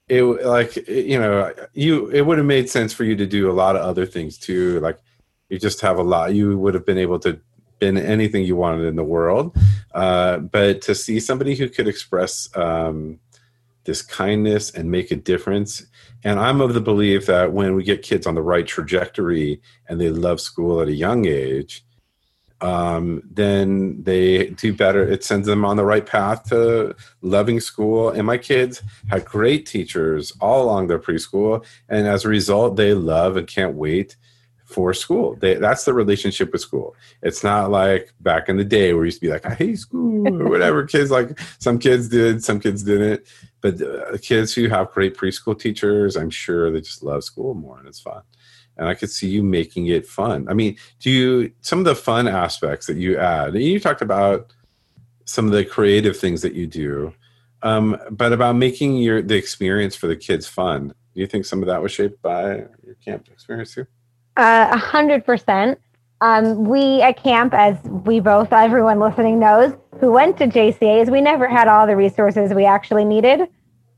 it 0.08 0.22
like 0.22 0.76
you 0.88 1.18
know 1.18 1.52
you 1.74 2.08
it 2.08 2.22
would 2.22 2.38
have 2.38 2.46
made 2.46 2.70
sense 2.70 2.92
for 2.92 3.04
you 3.04 3.16
to 3.16 3.26
do 3.26 3.50
a 3.50 3.52
lot 3.52 3.74
of 3.74 3.82
other 3.82 4.06
things 4.06 4.38
too 4.38 4.78
like 4.80 4.98
you 5.48 5.58
just 5.58 5.80
have 5.80 5.98
a 5.98 6.02
lot 6.02 6.34
you 6.34 6.56
would 6.58 6.74
have 6.74 6.86
been 6.86 6.98
able 6.98 7.18
to 7.18 7.40
been 7.78 7.98
anything 7.98 8.44
you 8.44 8.56
wanted 8.56 8.86
in 8.86 8.96
the 8.96 9.04
world 9.04 9.56
uh, 9.94 10.38
but 10.38 10.80
to 10.80 10.94
see 10.94 11.20
somebody 11.20 11.54
who 11.54 11.68
could 11.68 11.88
express 11.88 12.48
um, 12.56 13.18
this 13.84 14.00
kindness 14.00 14.70
and 14.70 14.90
make 14.90 15.10
a 15.10 15.16
difference 15.16 15.86
and 16.24 16.38
i'm 16.38 16.60
of 16.60 16.72
the 16.72 16.80
belief 16.80 17.26
that 17.26 17.52
when 17.52 17.74
we 17.74 17.82
get 17.82 18.02
kids 18.02 18.26
on 18.26 18.34
the 18.34 18.42
right 18.42 18.66
trajectory 18.66 19.60
and 19.88 20.00
they 20.00 20.10
love 20.10 20.40
school 20.40 20.80
at 20.80 20.88
a 20.88 20.94
young 20.94 21.26
age 21.26 21.84
um, 22.60 23.22
then 23.30 24.02
they 24.02 24.50
do 24.50 24.72
better. 24.72 25.06
It 25.06 25.24
sends 25.24 25.46
them 25.46 25.64
on 25.64 25.76
the 25.76 25.84
right 25.84 26.06
path 26.06 26.44
to 26.48 26.94
loving 27.20 27.60
school. 27.60 28.10
And 28.10 28.26
my 28.26 28.38
kids 28.38 28.82
had 29.08 29.24
great 29.24 29.66
teachers 29.66 30.32
all 30.40 30.64
along 30.64 30.86
their 30.86 30.98
preschool. 30.98 31.64
And 31.88 32.06
as 32.06 32.24
a 32.24 32.28
result, 32.28 32.76
they 32.76 32.94
love 32.94 33.36
and 33.36 33.46
can't 33.46 33.74
wait 33.74 34.16
for 34.64 34.92
school. 34.92 35.36
They, 35.36 35.54
that's 35.54 35.84
the 35.84 35.94
relationship 35.94 36.50
with 36.52 36.60
school. 36.60 36.96
It's 37.22 37.44
not 37.44 37.70
like 37.70 38.12
back 38.20 38.48
in 38.48 38.56
the 38.56 38.64
day 38.64 38.92
where 38.94 39.04
you 39.04 39.06
used 39.06 39.20
to 39.20 39.26
be 39.26 39.32
like, 39.32 39.46
I 39.46 39.54
hate 39.54 39.78
school 39.78 40.42
or 40.42 40.48
whatever. 40.50 40.84
kids 40.84 41.10
like 41.10 41.38
some 41.58 41.78
kids 41.78 42.08
did, 42.08 42.42
some 42.42 42.58
kids 42.58 42.82
didn't. 42.82 43.22
But 43.60 43.80
uh, 43.80 44.18
kids 44.20 44.54
who 44.54 44.68
have 44.68 44.90
great 44.90 45.16
preschool 45.16 45.58
teachers, 45.58 46.16
I'm 46.16 46.30
sure 46.30 46.70
they 46.70 46.80
just 46.80 47.02
love 47.02 47.22
school 47.22 47.54
more 47.54 47.78
and 47.78 47.86
it's 47.86 48.00
fun. 48.00 48.22
And 48.76 48.88
I 48.88 48.94
could 48.94 49.10
see 49.10 49.28
you 49.28 49.42
making 49.42 49.86
it 49.86 50.06
fun. 50.06 50.46
I 50.48 50.54
mean, 50.54 50.76
do 51.00 51.10
you 51.10 51.52
some 51.60 51.78
of 51.78 51.84
the 51.84 51.94
fun 51.94 52.28
aspects 52.28 52.86
that 52.86 52.96
you 52.96 53.18
add? 53.18 53.54
And 53.54 53.62
you 53.62 53.80
talked 53.80 54.02
about 54.02 54.52
some 55.24 55.46
of 55.46 55.52
the 55.52 55.64
creative 55.64 56.16
things 56.16 56.42
that 56.42 56.54
you 56.54 56.66
do, 56.66 57.12
um, 57.62 57.98
but 58.10 58.32
about 58.32 58.56
making 58.56 58.98
your 58.98 59.22
the 59.22 59.36
experience 59.36 59.96
for 59.96 60.06
the 60.06 60.16
kids 60.16 60.46
fun. 60.46 60.88
Do 60.88 61.20
you 61.20 61.26
think 61.26 61.46
some 61.46 61.62
of 61.62 61.68
that 61.68 61.82
was 61.82 61.92
shaped 61.92 62.20
by 62.20 62.66
your 62.84 62.96
camp 63.04 63.28
experience 63.32 63.74
too? 63.74 63.86
Uh, 64.36 64.68
a 64.70 64.78
hundred 64.78 65.24
percent. 65.24 65.78
Um, 66.20 66.64
we 66.64 67.02
at 67.02 67.22
camp, 67.22 67.52
as 67.52 67.78
we 67.84 68.20
both, 68.20 68.52
everyone 68.52 69.00
listening 69.00 69.38
knows, 69.38 69.74
who 70.00 70.12
went 70.12 70.38
to 70.38 70.46
JCAs, 70.46 71.10
we 71.10 71.20
never 71.20 71.46
had 71.46 71.68
all 71.68 71.86
the 71.86 71.96
resources 71.96 72.54
we 72.54 72.64
actually 72.64 73.04
needed. 73.04 73.48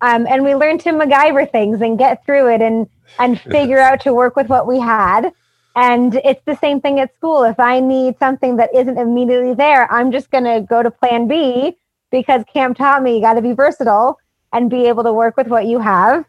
Um, 0.00 0.26
and 0.26 0.44
we 0.44 0.54
learned 0.54 0.80
to 0.82 0.90
MacGyver 0.90 1.50
things 1.50 1.80
and 1.80 1.98
get 1.98 2.24
through 2.24 2.52
it 2.54 2.62
and 2.62 2.88
and 3.18 3.40
figure 3.56 3.78
out 3.78 4.00
to 4.02 4.14
work 4.14 4.36
with 4.36 4.48
what 4.48 4.66
we 4.66 4.78
had. 4.78 5.32
And 5.76 6.16
it's 6.24 6.42
the 6.44 6.56
same 6.56 6.80
thing 6.80 6.98
at 6.98 7.14
school. 7.14 7.44
If 7.44 7.60
I 7.60 7.80
need 7.80 8.18
something 8.18 8.56
that 8.56 8.74
isn't 8.74 8.98
immediately 8.98 9.54
there, 9.54 9.90
I'm 9.92 10.10
just 10.10 10.30
going 10.30 10.44
to 10.44 10.60
go 10.60 10.82
to 10.82 10.90
plan 10.90 11.28
B 11.28 11.76
because 12.10 12.42
camp 12.52 12.76
taught 12.76 13.02
me 13.02 13.14
you 13.14 13.20
got 13.20 13.34
to 13.34 13.42
be 13.42 13.52
versatile 13.52 14.18
and 14.52 14.70
be 14.70 14.86
able 14.86 15.04
to 15.04 15.12
work 15.12 15.36
with 15.36 15.46
what 15.46 15.66
you 15.66 15.78
have. 15.78 16.24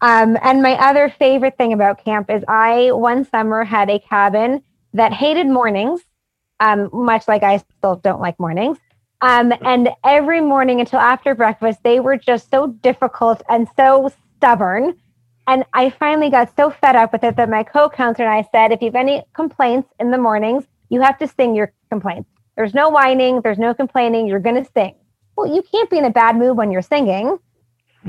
Um, 0.00 0.38
and 0.42 0.62
my 0.62 0.72
other 0.72 1.14
favorite 1.18 1.56
thing 1.58 1.72
about 1.72 2.02
camp 2.02 2.30
is 2.30 2.42
I 2.48 2.90
one 2.92 3.24
summer 3.24 3.64
had 3.64 3.90
a 3.90 3.98
cabin 3.98 4.62
that 4.94 5.12
hated 5.12 5.46
mornings, 5.46 6.00
um, 6.58 6.88
much 6.92 7.28
like 7.28 7.42
I 7.42 7.62
still 7.78 7.96
don't 7.96 8.20
like 8.20 8.40
mornings. 8.40 8.78
Um, 9.22 9.52
and 9.60 9.90
every 10.02 10.40
morning 10.40 10.80
until 10.80 10.98
after 10.98 11.34
breakfast, 11.34 11.80
they 11.82 12.00
were 12.00 12.16
just 12.16 12.50
so 12.50 12.68
difficult 12.68 13.42
and 13.48 13.68
so 13.76 14.10
stubborn. 14.36 14.96
And 15.46 15.64
I 15.74 15.90
finally 15.90 16.30
got 16.30 16.54
so 16.56 16.70
fed 16.70 16.96
up 16.96 17.12
with 17.12 17.24
it 17.24 17.36
that 17.36 17.50
my 17.50 17.62
co 17.62 17.88
counselor 17.90 18.28
and 18.28 18.34
I 18.34 18.48
said, 18.50 18.72
if 18.72 18.80
you 18.80 18.86
have 18.86 18.94
any 18.94 19.22
complaints 19.34 19.88
in 19.98 20.10
the 20.10 20.18
mornings, 20.18 20.64
you 20.88 21.00
have 21.02 21.18
to 21.18 21.28
sing 21.28 21.54
your 21.54 21.72
complaints. 21.90 22.30
There's 22.56 22.74
no 22.74 22.88
whining, 22.88 23.40
there's 23.42 23.58
no 23.58 23.74
complaining, 23.74 24.26
you're 24.26 24.38
going 24.38 24.62
to 24.62 24.70
sing. 24.72 24.94
Well, 25.36 25.52
you 25.52 25.62
can't 25.62 25.90
be 25.90 25.98
in 25.98 26.04
a 26.04 26.10
bad 26.10 26.36
mood 26.36 26.56
when 26.56 26.70
you're 26.70 26.82
singing. 26.82 27.38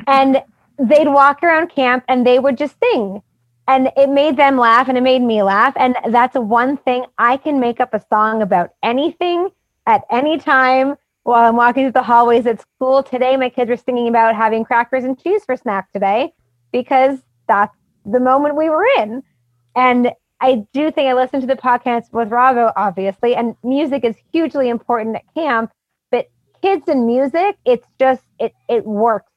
And 0.07 0.43
they'd 0.77 1.07
walk 1.07 1.43
around 1.43 1.69
camp 1.69 2.03
and 2.07 2.25
they 2.25 2.39
would 2.39 2.57
just 2.57 2.75
sing. 2.79 3.21
And 3.67 3.91
it 3.95 4.09
made 4.09 4.37
them 4.37 4.57
laugh 4.57 4.87
and 4.89 4.97
it 4.97 5.01
made 5.01 5.21
me 5.21 5.43
laugh. 5.43 5.73
And 5.77 5.95
that's 6.09 6.35
one 6.35 6.77
thing 6.77 7.05
I 7.17 7.37
can 7.37 7.59
make 7.59 7.79
up 7.79 7.93
a 7.93 8.03
song 8.09 8.41
about 8.41 8.71
anything 8.83 9.49
at 9.85 10.03
any 10.09 10.37
time 10.37 10.95
while 11.23 11.47
I'm 11.47 11.55
walking 11.55 11.85
through 11.85 11.91
the 11.93 12.03
hallways 12.03 12.45
at 12.45 12.61
school. 12.61 13.03
Today, 13.03 13.37
my 13.37 13.49
kids 13.49 13.69
were 13.69 13.77
singing 13.77 14.07
about 14.07 14.35
having 14.35 14.63
crackers 14.63 15.03
and 15.03 15.21
cheese 15.21 15.43
for 15.45 15.55
snack 15.55 15.91
today 15.91 16.33
because 16.71 17.19
that's 17.47 17.75
the 18.05 18.19
moment 18.19 18.55
we 18.55 18.69
were 18.69 18.85
in. 18.97 19.23
And 19.75 20.11
I 20.39 20.65
do 20.73 20.91
think 20.91 21.07
I 21.07 21.13
listened 21.13 21.41
to 21.41 21.47
the 21.47 21.55
podcast 21.55 22.11
with 22.11 22.29
Ravo, 22.29 22.71
obviously, 22.75 23.35
and 23.35 23.55
music 23.63 24.03
is 24.03 24.15
hugely 24.31 24.69
important 24.69 25.15
at 25.15 25.23
camp. 25.35 25.71
But 26.09 26.29
kids 26.61 26.87
and 26.87 27.05
music, 27.05 27.57
it's 27.65 27.87
just 27.99 28.23
it 28.39 28.53
it 28.67 28.85
works 28.85 29.31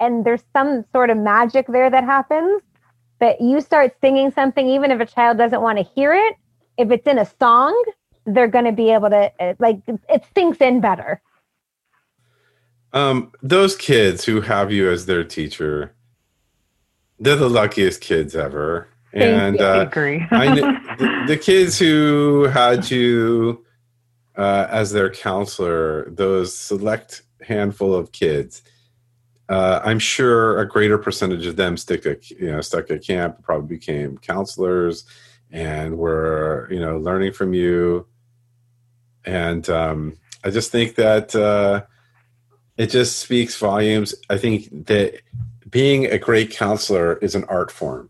and 0.00 0.24
there's 0.24 0.42
some 0.52 0.84
sort 0.92 1.10
of 1.10 1.16
magic 1.16 1.66
there 1.68 1.90
that 1.90 2.04
happens 2.04 2.62
that 3.20 3.40
you 3.40 3.60
start 3.60 3.94
singing 4.00 4.30
something 4.30 4.68
even 4.68 4.90
if 4.90 5.00
a 5.00 5.06
child 5.06 5.38
doesn't 5.38 5.62
want 5.62 5.78
to 5.78 5.84
hear 5.94 6.12
it 6.12 6.34
if 6.76 6.90
it's 6.90 7.06
in 7.06 7.18
a 7.18 7.26
song 7.38 7.74
they're 8.26 8.48
going 8.48 8.64
to 8.64 8.72
be 8.72 8.90
able 8.90 9.10
to 9.10 9.30
like 9.58 9.80
it 9.88 10.24
sinks 10.34 10.58
in 10.58 10.80
better 10.80 11.20
um 12.92 13.32
those 13.42 13.76
kids 13.76 14.24
who 14.24 14.40
have 14.40 14.72
you 14.72 14.90
as 14.90 15.06
their 15.06 15.24
teacher 15.24 15.94
they're 17.20 17.36
the 17.36 17.48
luckiest 17.48 18.00
kids 18.00 18.34
ever 18.34 18.88
and 19.12 19.60
uh, 19.60 19.64
I 19.72 19.82
agree. 19.82 20.26
I, 20.30 20.54
the, 20.54 21.24
the, 21.28 21.36
kids 21.42 21.78
who 21.78 22.44
had 22.44 22.90
you 22.90 23.64
uh, 24.36 24.66
as 24.70 24.92
their 24.92 25.10
counselor, 25.10 26.10
those 26.10 26.56
select 26.56 27.22
handful 27.42 27.94
of 27.94 28.12
kids, 28.12 28.62
uh, 29.48 29.80
I'm 29.82 29.98
sure 29.98 30.60
a 30.60 30.68
greater 30.68 30.98
percentage 30.98 31.46
of 31.46 31.56
them 31.56 31.76
stick 31.76 32.04
at 32.04 32.30
you 32.30 32.52
know 32.52 32.60
stuck 32.60 32.90
at 32.90 33.04
camp, 33.04 33.42
probably 33.42 33.76
became 33.76 34.18
counselors, 34.18 35.04
and 35.50 35.96
were 35.96 36.68
you 36.70 36.80
know 36.80 36.98
learning 36.98 37.32
from 37.32 37.54
you. 37.54 38.06
And 39.24 39.68
um, 39.70 40.18
I 40.44 40.50
just 40.50 40.70
think 40.70 40.96
that 40.96 41.34
uh, 41.34 41.84
it 42.78 42.88
just 42.90 43.18
speaks 43.18 43.56
volumes. 43.58 44.14
I 44.30 44.38
think 44.38 44.86
that 44.86 45.20
being 45.68 46.06
a 46.06 46.18
great 46.18 46.50
counselor 46.50 47.16
is 47.16 47.34
an 47.34 47.44
art 47.44 47.70
form. 47.70 48.08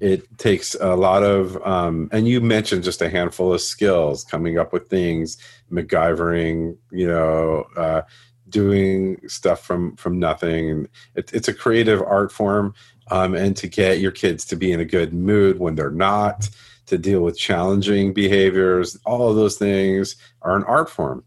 It 0.00 0.38
takes 0.38 0.74
a 0.74 0.96
lot 0.96 1.22
of, 1.22 1.56
um, 1.66 2.10
and 2.12 2.26
you 2.26 2.40
mentioned 2.40 2.84
just 2.84 3.00
a 3.00 3.08
handful 3.08 3.52
of 3.52 3.60
skills, 3.60 4.24
coming 4.24 4.58
up 4.58 4.72
with 4.72 4.88
things, 4.88 5.38
MacGyvering, 5.70 6.76
you 6.90 7.06
know, 7.06 7.66
uh, 7.76 8.02
doing 8.48 9.18
stuff 9.28 9.64
from 9.64 9.96
from 9.96 10.18
nothing. 10.18 10.88
It, 11.14 11.32
it's 11.32 11.48
a 11.48 11.54
creative 11.54 12.02
art 12.02 12.30
form, 12.30 12.74
um, 13.10 13.34
and 13.34 13.56
to 13.56 13.68
get 13.68 14.00
your 14.00 14.12
kids 14.12 14.44
to 14.46 14.56
be 14.56 14.70
in 14.72 14.80
a 14.80 14.84
good 14.84 15.14
mood 15.14 15.58
when 15.58 15.76
they're 15.76 15.90
not, 15.90 16.48
to 16.86 16.98
deal 16.98 17.20
with 17.20 17.38
challenging 17.38 18.12
behaviors, 18.12 18.98
all 19.04 19.28
of 19.30 19.36
those 19.36 19.56
things 19.56 20.16
are 20.42 20.56
an 20.56 20.64
art 20.64 20.90
form. 20.90 21.24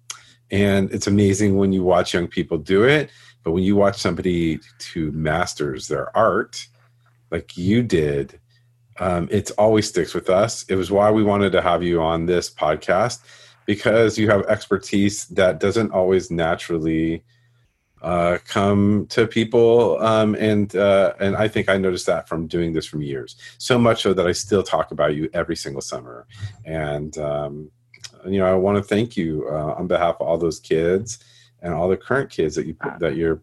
And 0.52 0.92
it's 0.92 1.08
amazing 1.08 1.58
when 1.58 1.72
you 1.72 1.84
watch 1.84 2.14
young 2.14 2.28
people 2.28 2.58
do 2.58 2.84
it, 2.84 3.12
but 3.44 3.52
when 3.52 3.64
you 3.64 3.76
watch 3.76 3.98
somebody 3.98 4.60
who 4.94 5.12
masters 5.12 5.88
their 5.88 6.16
art, 6.18 6.68
like 7.32 7.58
you 7.58 7.84
did, 7.84 8.40
um, 9.00 9.28
it 9.32 9.52
always 9.58 9.88
sticks 9.88 10.14
with 10.14 10.30
us. 10.30 10.64
It 10.64 10.76
was 10.76 10.92
why 10.92 11.12
we 11.12 11.24
wanted 11.24 11.52
to 11.54 11.62
have 11.62 11.84
you 11.84 12.02
on 12.02 12.26
this 12.26 12.50
podcast 12.50 13.20
because 13.66 14.18
you 14.18 14.30
have 14.30 14.46
expertise 14.48 15.26
that 15.28 15.60
doesn't 15.60 15.92
always 15.92 16.32
naturally 16.32 17.24
uh, 18.02 18.38
come 18.46 19.06
to 19.08 19.28
people 19.28 20.02
um, 20.02 20.34
and 20.36 20.76
uh, 20.76 21.14
and 21.20 21.36
I 21.36 21.48
think 21.48 21.70
I 21.70 21.78
noticed 21.78 22.06
that 22.06 22.30
from 22.30 22.48
doing 22.48 22.72
this 22.74 22.86
from 22.86 23.02
years 23.02 23.36
so 23.58 23.78
much 23.78 24.02
so 24.04 24.14
that 24.14 24.26
I 24.26 24.32
still 24.32 24.64
talk 24.64 24.92
about 24.92 25.16
you 25.16 25.30
every 25.34 25.56
single 25.56 25.82
summer 25.82 26.26
and 26.66 27.18
um, 27.18 27.72
you 28.26 28.40
know 28.40 28.46
I 28.46 28.54
want 28.54 28.78
to 28.78 28.84
thank 28.84 29.18
you 29.18 29.48
uh, 29.50 29.74
on 29.78 29.88
behalf 29.88 30.18
of 30.20 30.28
all 30.28 30.38
those 30.38 30.60
kids 30.60 31.20
and 31.62 31.74
all 31.74 31.90
the 31.90 31.98
current 31.98 32.30
kids 32.30 32.56
that 32.56 32.66
you 32.66 32.76
that 33.00 33.16
you're 33.16 33.42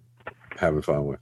having 0.57 0.83
fun 0.83 1.07
with. 1.07 1.21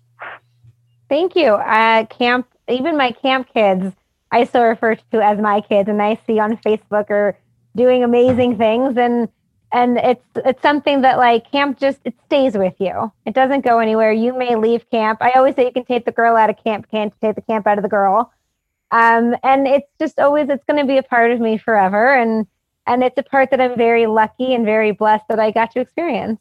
Thank 1.09 1.37
you. 1.37 1.55
Uh, 1.55 2.07
camp, 2.07 2.49
even 2.69 2.97
my 2.97 3.13
camp 3.13 3.49
kids, 3.53 3.95
I 4.31 4.45
still 4.45 4.65
refer 4.65 4.95
to 4.95 5.25
as 5.25 5.39
my 5.39 5.61
kids, 5.61 5.89
and 5.89 6.01
I 6.01 6.19
see 6.27 6.39
on 6.39 6.57
Facebook 6.59 7.11
are 7.11 7.37
doing 7.77 8.05
amazing 8.05 8.57
things 8.59 8.97
and 8.97 9.29
and 9.73 9.99
it's 9.99 10.25
it's 10.37 10.63
something 10.63 11.03
that 11.03 11.19
like 11.19 11.51
camp 11.51 11.79
just 11.79 11.99
it 12.05 12.15
stays 12.27 12.57
with 12.57 12.75
you 12.79 13.13
it 13.27 13.35
doesn't 13.35 13.63
go 13.63 13.81
anywhere 13.81 14.13
you 14.13 14.37
may 14.37 14.55
leave 14.55 14.89
camp 14.91 15.19
i 15.21 15.33
always 15.33 15.55
say 15.57 15.65
you 15.65 15.73
can 15.73 15.85
take 15.85 16.05
the 16.05 16.13
girl 16.13 16.37
out 16.37 16.49
of 16.49 16.57
camp 16.63 16.89
can't 16.91 17.13
take 17.21 17.35
the 17.35 17.43
camp 17.43 17.67
out 17.67 17.77
of 17.77 17.83
the 17.83 17.89
girl 17.89 18.33
um, 18.91 19.35
and 19.43 19.67
it's 19.67 19.91
just 19.99 20.21
always 20.21 20.49
it's 20.49 20.65
going 20.67 20.79
to 20.79 20.87
be 20.87 20.99
a 20.99 21.03
part 21.03 21.33
of 21.33 21.41
me 21.41 21.59
forever 21.59 22.15
and 22.15 22.47
and 22.87 23.03
it's 23.03 23.19
a 23.19 23.23
part 23.23 23.51
that 23.51 23.61
i'm 23.61 23.77
very 23.77 24.07
lucky 24.07 24.55
and 24.55 24.65
very 24.65 24.93
blessed 24.93 25.25
that 25.29 25.39
i 25.39 25.51
got 25.51 25.71
to 25.71 25.81
experience 25.81 26.39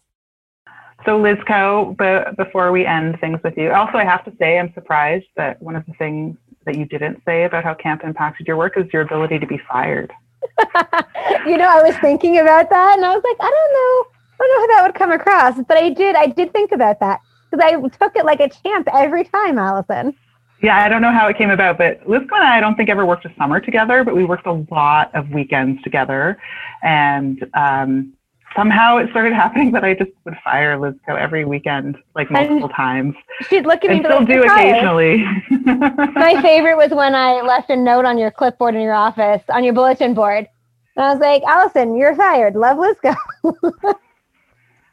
so 1.05 1.19
lizco 1.19 1.95
but 1.97 2.35
before 2.37 2.71
we 2.71 2.85
end 2.85 3.19
things 3.19 3.39
with 3.43 3.57
you 3.57 3.71
also 3.71 3.97
i 3.97 4.03
have 4.03 4.23
to 4.23 4.33
say 4.39 4.59
i'm 4.59 4.73
surprised 4.73 5.25
that 5.35 5.61
one 5.61 5.75
of 5.75 5.85
the 5.85 5.93
things 5.93 6.37
that 6.65 6.77
you 6.77 6.85
didn't 6.85 7.21
say 7.25 7.43
about 7.43 7.63
how 7.63 7.73
camp 7.73 8.03
impacted 8.03 8.47
your 8.47 8.55
work 8.55 8.77
is 8.77 8.85
your 8.93 9.01
ability 9.01 9.37
to 9.37 9.47
be 9.47 9.59
fired 9.69 10.11
you 11.45 11.57
know, 11.57 11.67
I 11.67 11.81
was 11.83 11.95
thinking 11.97 12.39
about 12.39 12.69
that 12.69 12.95
and 12.97 13.05
I 13.05 13.15
was 13.15 13.23
like, 13.23 13.37
I 13.39 13.49
don't 13.49 13.73
know. 13.73 14.11
I 14.33 14.47
don't 14.47 14.49
know 14.49 14.59
how 14.61 14.67
that 14.67 14.87
would 14.87 14.95
come 14.95 15.11
across. 15.11 15.55
But 15.67 15.77
I 15.77 15.89
did, 15.89 16.15
I 16.15 16.27
did 16.27 16.51
think 16.51 16.71
about 16.71 16.99
that 16.99 17.21
because 17.49 17.63
I 17.63 17.73
took 17.97 18.15
it 18.15 18.25
like 18.25 18.39
a 18.39 18.49
champ 18.49 18.87
every 18.93 19.23
time, 19.25 19.57
Allison. 19.57 20.15
Yeah, 20.63 20.81
I 20.81 20.87
don't 20.87 21.01
know 21.01 21.11
how 21.11 21.27
it 21.27 21.37
came 21.37 21.49
about, 21.49 21.77
but 21.77 22.01
Lizco 22.07 22.31
and 22.31 22.43
I, 22.43 22.57
I 22.57 22.59
don't 22.61 22.75
think 22.75 22.89
ever 22.89 23.05
worked 23.05 23.25
a 23.25 23.33
summer 23.37 23.59
together, 23.59 24.05
but 24.05 24.15
we 24.15 24.23
worked 24.23 24.47
a 24.47 24.53
lot 24.71 25.13
of 25.13 25.29
weekends 25.29 25.81
together. 25.83 26.41
And 26.81 27.45
um, 27.53 28.13
somehow 28.55 28.95
it 28.95 29.09
started 29.09 29.33
happening 29.43 29.73
that 29.73 29.83
I 29.83 29.93
just 29.93 30.11
would 30.23 30.37
fire 30.41 30.77
Lizco 30.77 31.19
every 31.19 31.43
weekend, 31.43 31.97
like 32.15 32.31
multiple 32.31 32.63
and 32.63 32.73
times. 32.73 33.15
She'd 33.49 33.65
look 33.65 33.83
at 33.83 33.89
me 33.89 33.97
and 33.97 34.05
still 34.05 34.25
do 34.25 34.43
occasionally. 34.43 35.25
My 35.51 36.41
favorite 36.41 36.77
was 36.77 36.91
when 36.91 37.13
I 37.13 37.41
left 37.41 37.69
a 37.69 37.75
note 37.75 38.05
on 38.05 38.17
your 38.17 38.31
clipboard 38.31 38.73
in 38.73 38.81
your 38.81 38.93
office, 38.93 39.43
on 39.49 39.65
your 39.65 39.73
bulletin 39.73 40.13
board. 40.13 40.47
And 40.95 41.05
I 41.05 41.11
was 41.11 41.19
like, 41.19 41.43
Allison, 41.43 41.97
you're 41.97 42.15
fired. 42.15 42.55
Love 42.55 42.77
Lizco. 42.77 43.15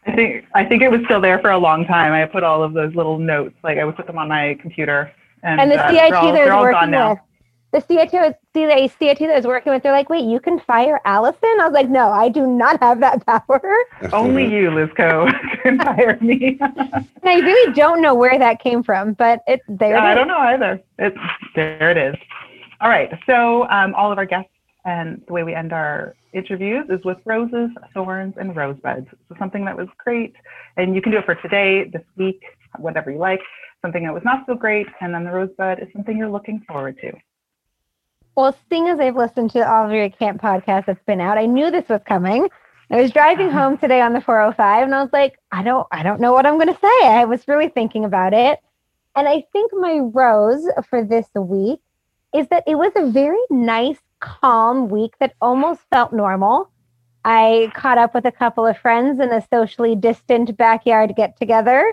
I 0.07 0.17
think 0.17 0.47
I 0.55 0.65
think 0.65 0.83
it 0.83 0.91
was 0.91 1.03
still 1.05 1.21
there 1.21 1.39
for 1.39 1.51
a 1.51 1.59
long 1.59 1.85
time. 1.85 2.13
I 2.13 2.25
put 2.27 2.43
all 2.43 2.65
of 2.65 2.73
those 2.73 2.93
little 2.97 3.19
notes, 3.19 3.55
like 3.63 3.79
I 3.79 3.85
would 3.85 3.95
put 3.95 4.09
them 4.09 4.19
on 4.19 4.29
my 4.29 4.59
computer. 4.61 5.13
And, 5.43 5.61
and 5.61 5.71
the 5.71 5.83
uh, 5.83 5.91
CIT 5.91 6.13
all, 6.15 6.33
they're 6.33 6.53
all 6.53 6.63
working 6.63 6.91
with. 6.91 7.19
the 7.73 7.79
CITO, 7.81 8.35
the 8.53 8.91
CIT 8.99 9.19
that 9.21 9.31
I 9.31 9.37
was 9.37 9.47
working 9.47 9.73
with, 9.73 9.83
they're 9.83 9.93
like, 9.93 10.11
wait, 10.11 10.25
you 10.25 10.41
can 10.41 10.61
fire 10.61 11.01
Allison? 11.05 11.57
I 11.61 11.65
was 11.67 11.73
like, 11.73 11.89
no, 11.89 12.11
I 12.11 12.29
do 12.29 12.47
not 12.47 12.81
have 12.81 13.01
that 13.01 13.25
power. 13.49 13.63
Only 14.13 14.45
you, 14.45 14.71
Lizco, 14.71 15.31
can 15.63 15.79
fire 15.79 16.19
me. 16.21 16.59
and 16.61 17.07
I 17.25 17.35
really 17.37 17.73
don't 17.75 18.03
know 18.03 18.15
where 18.15 18.39
that 18.39 18.61
came 18.61 18.83
from, 18.83 19.15
but 19.15 19.41
it 19.47 19.61
there. 19.69 19.97
Yeah, 19.97 20.09
it 20.09 20.13
I 20.13 20.15
don't 20.15 20.29
know 20.29 20.39
either. 20.39 20.81
It's 20.99 21.19
there. 21.55 21.91
It 21.91 21.97
is. 21.97 22.17
All 22.81 22.89
right. 22.89 23.11
So 23.27 23.69
um, 23.69 23.95
all 23.95 24.11
of 24.11 24.19
our 24.19 24.27
guests 24.27 24.51
and 24.85 25.23
the 25.27 25.33
way 25.33 25.43
we 25.43 25.55
end 25.55 25.73
our 25.73 26.15
interviews 26.33 26.87
is 26.89 27.05
with 27.05 27.19
roses, 27.25 27.71
thorns, 27.93 28.35
and 28.39 28.57
rosebuds. 28.57 29.07
So 29.29 29.37
something 29.39 29.65
that 29.65 29.77
was 29.77 29.89
great, 29.99 30.35
and 30.77 30.95
you 30.95 31.03
can 31.03 31.13
do 31.13 31.19
it 31.19 31.27
for 31.27 31.35
today, 31.37 31.85
this 31.93 32.03
week, 32.17 32.43
whatever 32.79 33.11
you 33.11 33.19
like. 33.19 33.41
Something 33.83 34.05
that 34.05 34.15
was 34.15 34.25
not 34.25 34.45
so 34.47 34.55
great, 34.55 34.87
and 35.01 35.15
then 35.15 35.25
the 35.25 35.31
rosebud 35.31 35.81
is 35.81 35.89
something 35.93 36.17
you're 36.17 36.31
looking 36.31 36.61
forward 36.69 36.99
to. 37.01 37.13
Well, 38.37 38.57
seeing 38.69 38.89
as 38.89 39.01
I've 39.01 39.17
listened 39.17 39.51
to 39.53 39.69
all 39.69 39.87
of 39.87 39.93
your 39.93 40.09
camp 40.11 40.41
podcasts 40.41 40.87
that's 40.87 41.05
been 41.05 41.21
out, 41.21 41.39
I 41.39 41.47
knew 41.47 41.71
this 41.71 41.89
was 41.89 42.01
coming. 42.07 42.49
I 42.91 43.01
was 43.01 43.11
driving 43.11 43.51
home 43.51 43.79
today 43.79 44.01
on 44.01 44.13
the 44.13 44.21
405 44.21 44.85
and 44.85 44.95
I 44.95 45.03
was 45.03 45.13
like, 45.13 45.39
I 45.53 45.63
don't 45.63 45.87
I 45.93 46.03
don't 46.03 46.21
know 46.21 46.33
what 46.33 46.47
I'm 46.47 46.59
going 46.59 46.75
to 46.75 46.81
say. 46.81 47.07
I 47.07 47.25
was 47.25 47.47
really 47.49 47.69
thinking 47.69 48.05
about 48.05 48.33
it. 48.33 48.59
And 49.17 49.29
I 49.29 49.45
think 49.53 49.73
my 49.75 49.99
rose 49.99 50.67
for 50.89 51.05
this 51.05 51.27
week 51.35 51.81
is 52.35 52.49
that 52.49 52.65
it 52.67 52.77
was 52.77 52.93
a 52.97 53.11
very 53.11 53.41
nice 53.51 53.99
calm 54.21 54.89
week 54.89 55.15
that 55.19 55.35
almost 55.41 55.81
felt 55.91 56.13
normal. 56.13 56.71
I 57.25 57.71
caught 57.75 57.99
up 57.99 58.15
with 58.15 58.25
a 58.25 58.33
couple 58.33 58.67
of 58.67 58.79
friends 58.79 59.21
in 59.21 59.31
a 59.31 59.47
socially 59.51 59.95
distant 59.95 60.57
backyard 60.57 61.15
get 61.17 61.37
together. 61.37 61.93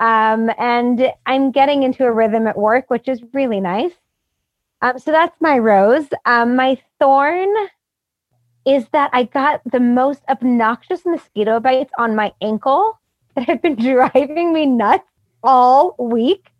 Um, 0.00 0.50
and 0.58 1.12
I'm 1.26 1.50
getting 1.50 1.82
into 1.82 2.04
a 2.04 2.12
rhythm 2.12 2.46
at 2.46 2.56
work, 2.56 2.88
which 2.88 3.08
is 3.08 3.22
really 3.32 3.60
nice. 3.60 3.92
Um, 4.80 4.98
so 4.98 5.10
that's 5.10 5.40
my 5.40 5.58
rose. 5.58 6.06
Um, 6.24 6.54
my 6.54 6.80
thorn 7.00 7.52
is 8.64 8.86
that 8.92 9.10
I 9.12 9.24
got 9.24 9.60
the 9.64 9.80
most 9.80 10.22
obnoxious 10.28 11.04
mosquito 11.04 11.58
bites 11.58 11.92
on 11.98 12.14
my 12.14 12.32
ankle 12.40 12.98
that 13.34 13.44
have 13.44 13.62
been 13.62 13.74
driving 13.94 14.52
me 14.52 14.66
nuts 14.66 15.08
all 15.42 15.96
week. 15.98 16.50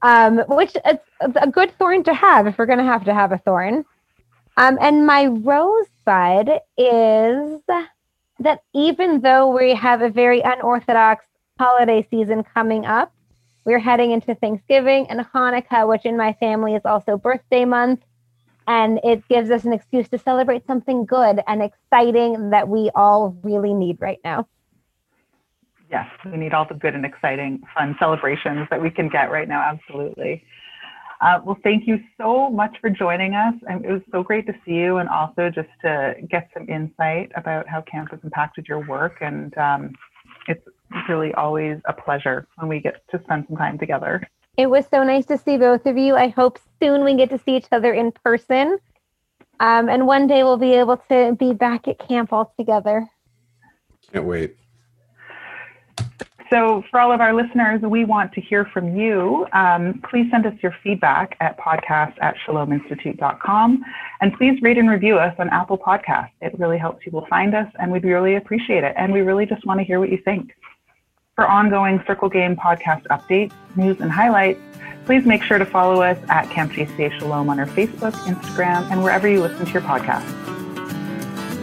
Um, 0.00 0.38
which 0.46 0.76
is 0.76 0.98
a 1.20 1.50
good 1.50 1.76
thorn 1.76 2.04
to 2.04 2.14
have 2.14 2.46
if 2.46 2.56
we're 2.56 2.66
going 2.66 2.78
to 2.78 2.84
have 2.84 3.04
to 3.06 3.14
have 3.14 3.32
a 3.32 3.38
thorn. 3.38 3.84
Um, 4.56 4.78
and 4.80 5.04
my 5.04 5.26
rosebud 5.26 6.60
is 6.76 7.60
that 8.38 8.62
even 8.74 9.20
though 9.20 9.48
we 9.48 9.74
have 9.74 10.02
a 10.02 10.08
very 10.08 10.40
unorthodox 10.40 11.24
holiday 11.58 12.06
season 12.10 12.44
coming 12.54 12.86
up, 12.86 13.12
we're 13.64 13.78
heading 13.78 14.12
into 14.12 14.34
Thanksgiving 14.34 15.06
and 15.10 15.20
Hanukkah, 15.20 15.88
which 15.88 16.04
in 16.04 16.16
my 16.16 16.32
family 16.34 16.74
is 16.74 16.82
also 16.84 17.16
birthday 17.16 17.64
month. 17.64 18.00
And 18.66 19.00
it 19.02 19.26
gives 19.28 19.50
us 19.50 19.64
an 19.64 19.72
excuse 19.72 20.08
to 20.10 20.18
celebrate 20.18 20.66
something 20.66 21.06
good 21.06 21.40
and 21.46 21.62
exciting 21.62 22.50
that 22.50 22.68
we 22.68 22.90
all 22.94 23.36
really 23.42 23.72
need 23.72 23.98
right 24.00 24.20
now. 24.24 24.46
Yes, 25.90 26.06
we 26.30 26.36
need 26.36 26.52
all 26.52 26.66
the 26.68 26.74
good 26.74 26.94
and 26.94 27.04
exciting, 27.04 27.62
fun 27.74 27.96
celebrations 27.98 28.68
that 28.70 28.80
we 28.80 28.90
can 28.90 29.08
get 29.08 29.30
right 29.30 29.48
now. 29.48 29.60
Absolutely. 29.60 30.44
Uh, 31.20 31.40
well, 31.44 31.58
thank 31.64 31.86
you 31.86 31.98
so 32.16 32.48
much 32.50 32.76
for 32.80 32.90
joining 32.90 33.34
us. 33.34 33.54
And 33.68 33.84
it 33.84 33.90
was 33.90 34.02
so 34.12 34.22
great 34.22 34.46
to 34.46 34.52
see 34.64 34.72
you 34.72 34.98
and 34.98 35.08
also 35.08 35.50
just 35.50 35.68
to 35.82 36.14
get 36.30 36.48
some 36.54 36.68
insight 36.68 37.32
about 37.36 37.66
how 37.68 37.80
camp 37.82 38.10
has 38.10 38.20
impacted 38.22 38.66
your 38.68 38.86
work. 38.86 39.16
And 39.20 39.56
um, 39.58 39.94
it's 40.48 40.66
really 41.08 41.32
always 41.34 41.78
a 41.86 41.92
pleasure 41.92 42.46
when 42.56 42.68
we 42.68 42.80
get 42.80 43.02
to 43.10 43.20
spend 43.22 43.46
some 43.48 43.56
time 43.56 43.78
together. 43.78 44.26
It 44.56 44.68
was 44.68 44.86
so 44.90 45.04
nice 45.04 45.26
to 45.26 45.38
see 45.38 45.56
both 45.56 45.86
of 45.86 45.96
you. 45.96 46.16
I 46.16 46.28
hope 46.28 46.58
soon 46.80 47.04
we 47.04 47.14
get 47.14 47.30
to 47.30 47.38
see 47.38 47.56
each 47.56 47.68
other 47.70 47.92
in 47.92 48.10
person. 48.10 48.78
Um, 49.60 49.88
and 49.88 50.06
one 50.06 50.26
day 50.26 50.42
we'll 50.42 50.56
be 50.56 50.74
able 50.74 50.96
to 51.08 51.36
be 51.38 51.52
back 51.52 51.86
at 51.86 51.98
camp 51.98 52.32
all 52.32 52.52
together. 52.58 53.08
Can't 54.12 54.24
wait. 54.24 54.56
So, 56.50 56.82
for 56.90 56.98
all 56.98 57.12
of 57.12 57.20
our 57.20 57.34
listeners, 57.34 57.82
we 57.82 58.06
want 58.06 58.32
to 58.32 58.40
hear 58.40 58.64
from 58.64 58.96
you. 58.96 59.46
Um, 59.52 60.00
please 60.08 60.30
send 60.30 60.46
us 60.46 60.54
your 60.62 60.74
feedback 60.82 61.36
at 61.40 61.58
podcast 61.58 62.14
at 62.22 62.36
shalominstitute.com. 62.46 63.84
And 64.22 64.32
please 64.32 64.60
rate 64.62 64.78
and 64.78 64.88
review 64.88 65.18
us 65.18 65.34
on 65.38 65.50
Apple 65.50 65.76
Podcasts. 65.76 66.30
It 66.40 66.58
really 66.58 66.78
helps 66.78 67.04
people 67.04 67.26
find 67.28 67.54
us, 67.54 67.70
and 67.78 67.92
we'd 67.92 68.04
really 68.04 68.36
appreciate 68.36 68.82
it. 68.82 68.94
And 68.96 69.12
we 69.12 69.20
really 69.20 69.44
just 69.44 69.66
want 69.66 69.80
to 69.80 69.84
hear 69.84 70.00
what 70.00 70.10
you 70.10 70.18
think. 70.24 70.52
For 71.34 71.46
ongoing 71.46 72.02
Circle 72.06 72.30
Game 72.30 72.56
podcast 72.56 73.06
updates, 73.08 73.52
news, 73.76 74.00
and 74.00 74.10
highlights, 74.10 74.60
please 75.04 75.26
make 75.26 75.42
sure 75.42 75.58
to 75.58 75.66
follow 75.66 76.00
us 76.00 76.18
at 76.30 76.48
Camp 76.50 76.72
JCA 76.72 77.18
Shalom 77.18 77.50
on 77.50 77.60
our 77.60 77.66
Facebook, 77.66 78.12
Instagram, 78.24 78.90
and 78.90 79.04
wherever 79.04 79.28
you 79.28 79.40
listen 79.42 79.66
to 79.66 79.72
your 79.72 79.82
podcasts. 79.82 80.57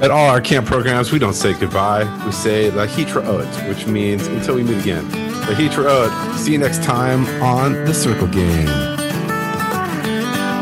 At 0.01 0.11
all 0.11 0.27
our 0.29 0.41
camp 0.41 0.67
programs, 0.67 1.11
we 1.11 1.19
don't 1.19 1.33
say 1.33 1.53
goodbye. 1.53 2.03
We 2.25 2.31
say 2.33 2.69
La 2.71 2.85
Lahitraot, 2.85 3.69
which 3.69 3.87
means 3.87 4.27
until 4.27 4.55
we 4.55 4.63
meet 4.63 4.79
again. 4.79 5.09
La 5.11 5.47
Lahitraot. 5.47 6.37
See 6.37 6.51
you 6.51 6.57
next 6.57 6.83
time 6.83 7.25
on 7.41 7.73
The 7.85 7.93
Circle 7.93 8.27
Game. 8.27 8.65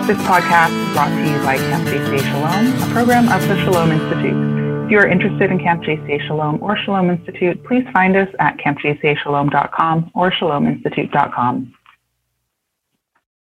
This 0.06 0.18
podcast 0.28 0.70
is 0.70 0.94
brought 0.94 1.10
to 1.10 1.30
you 1.30 1.38
by 1.44 1.58
Camp 1.58 1.88
JCA 1.88 2.20
Shalom, 2.20 2.90
a 2.90 2.94
program 2.94 3.30
of 3.30 3.42
the 3.48 3.56
Shalom 3.64 3.92
Institute. 3.92 4.86
If 4.86 4.92
you 4.92 4.98
are 5.00 5.08
interested 5.08 5.50
in 5.50 5.60
Camp 5.60 5.82
JCA 5.82 6.28
Shalom 6.28 6.62
or 6.62 6.78
Shalom 6.78 7.10
Institute, 7.10 7.64
please 7.64 7.86
find 7.94 8.16
us 8.16 8.28
at 8.40 8.58
campjcashalom.com 8.58 10.12
or 10.14 10.30
shalominstitute.com. 10.30 11.74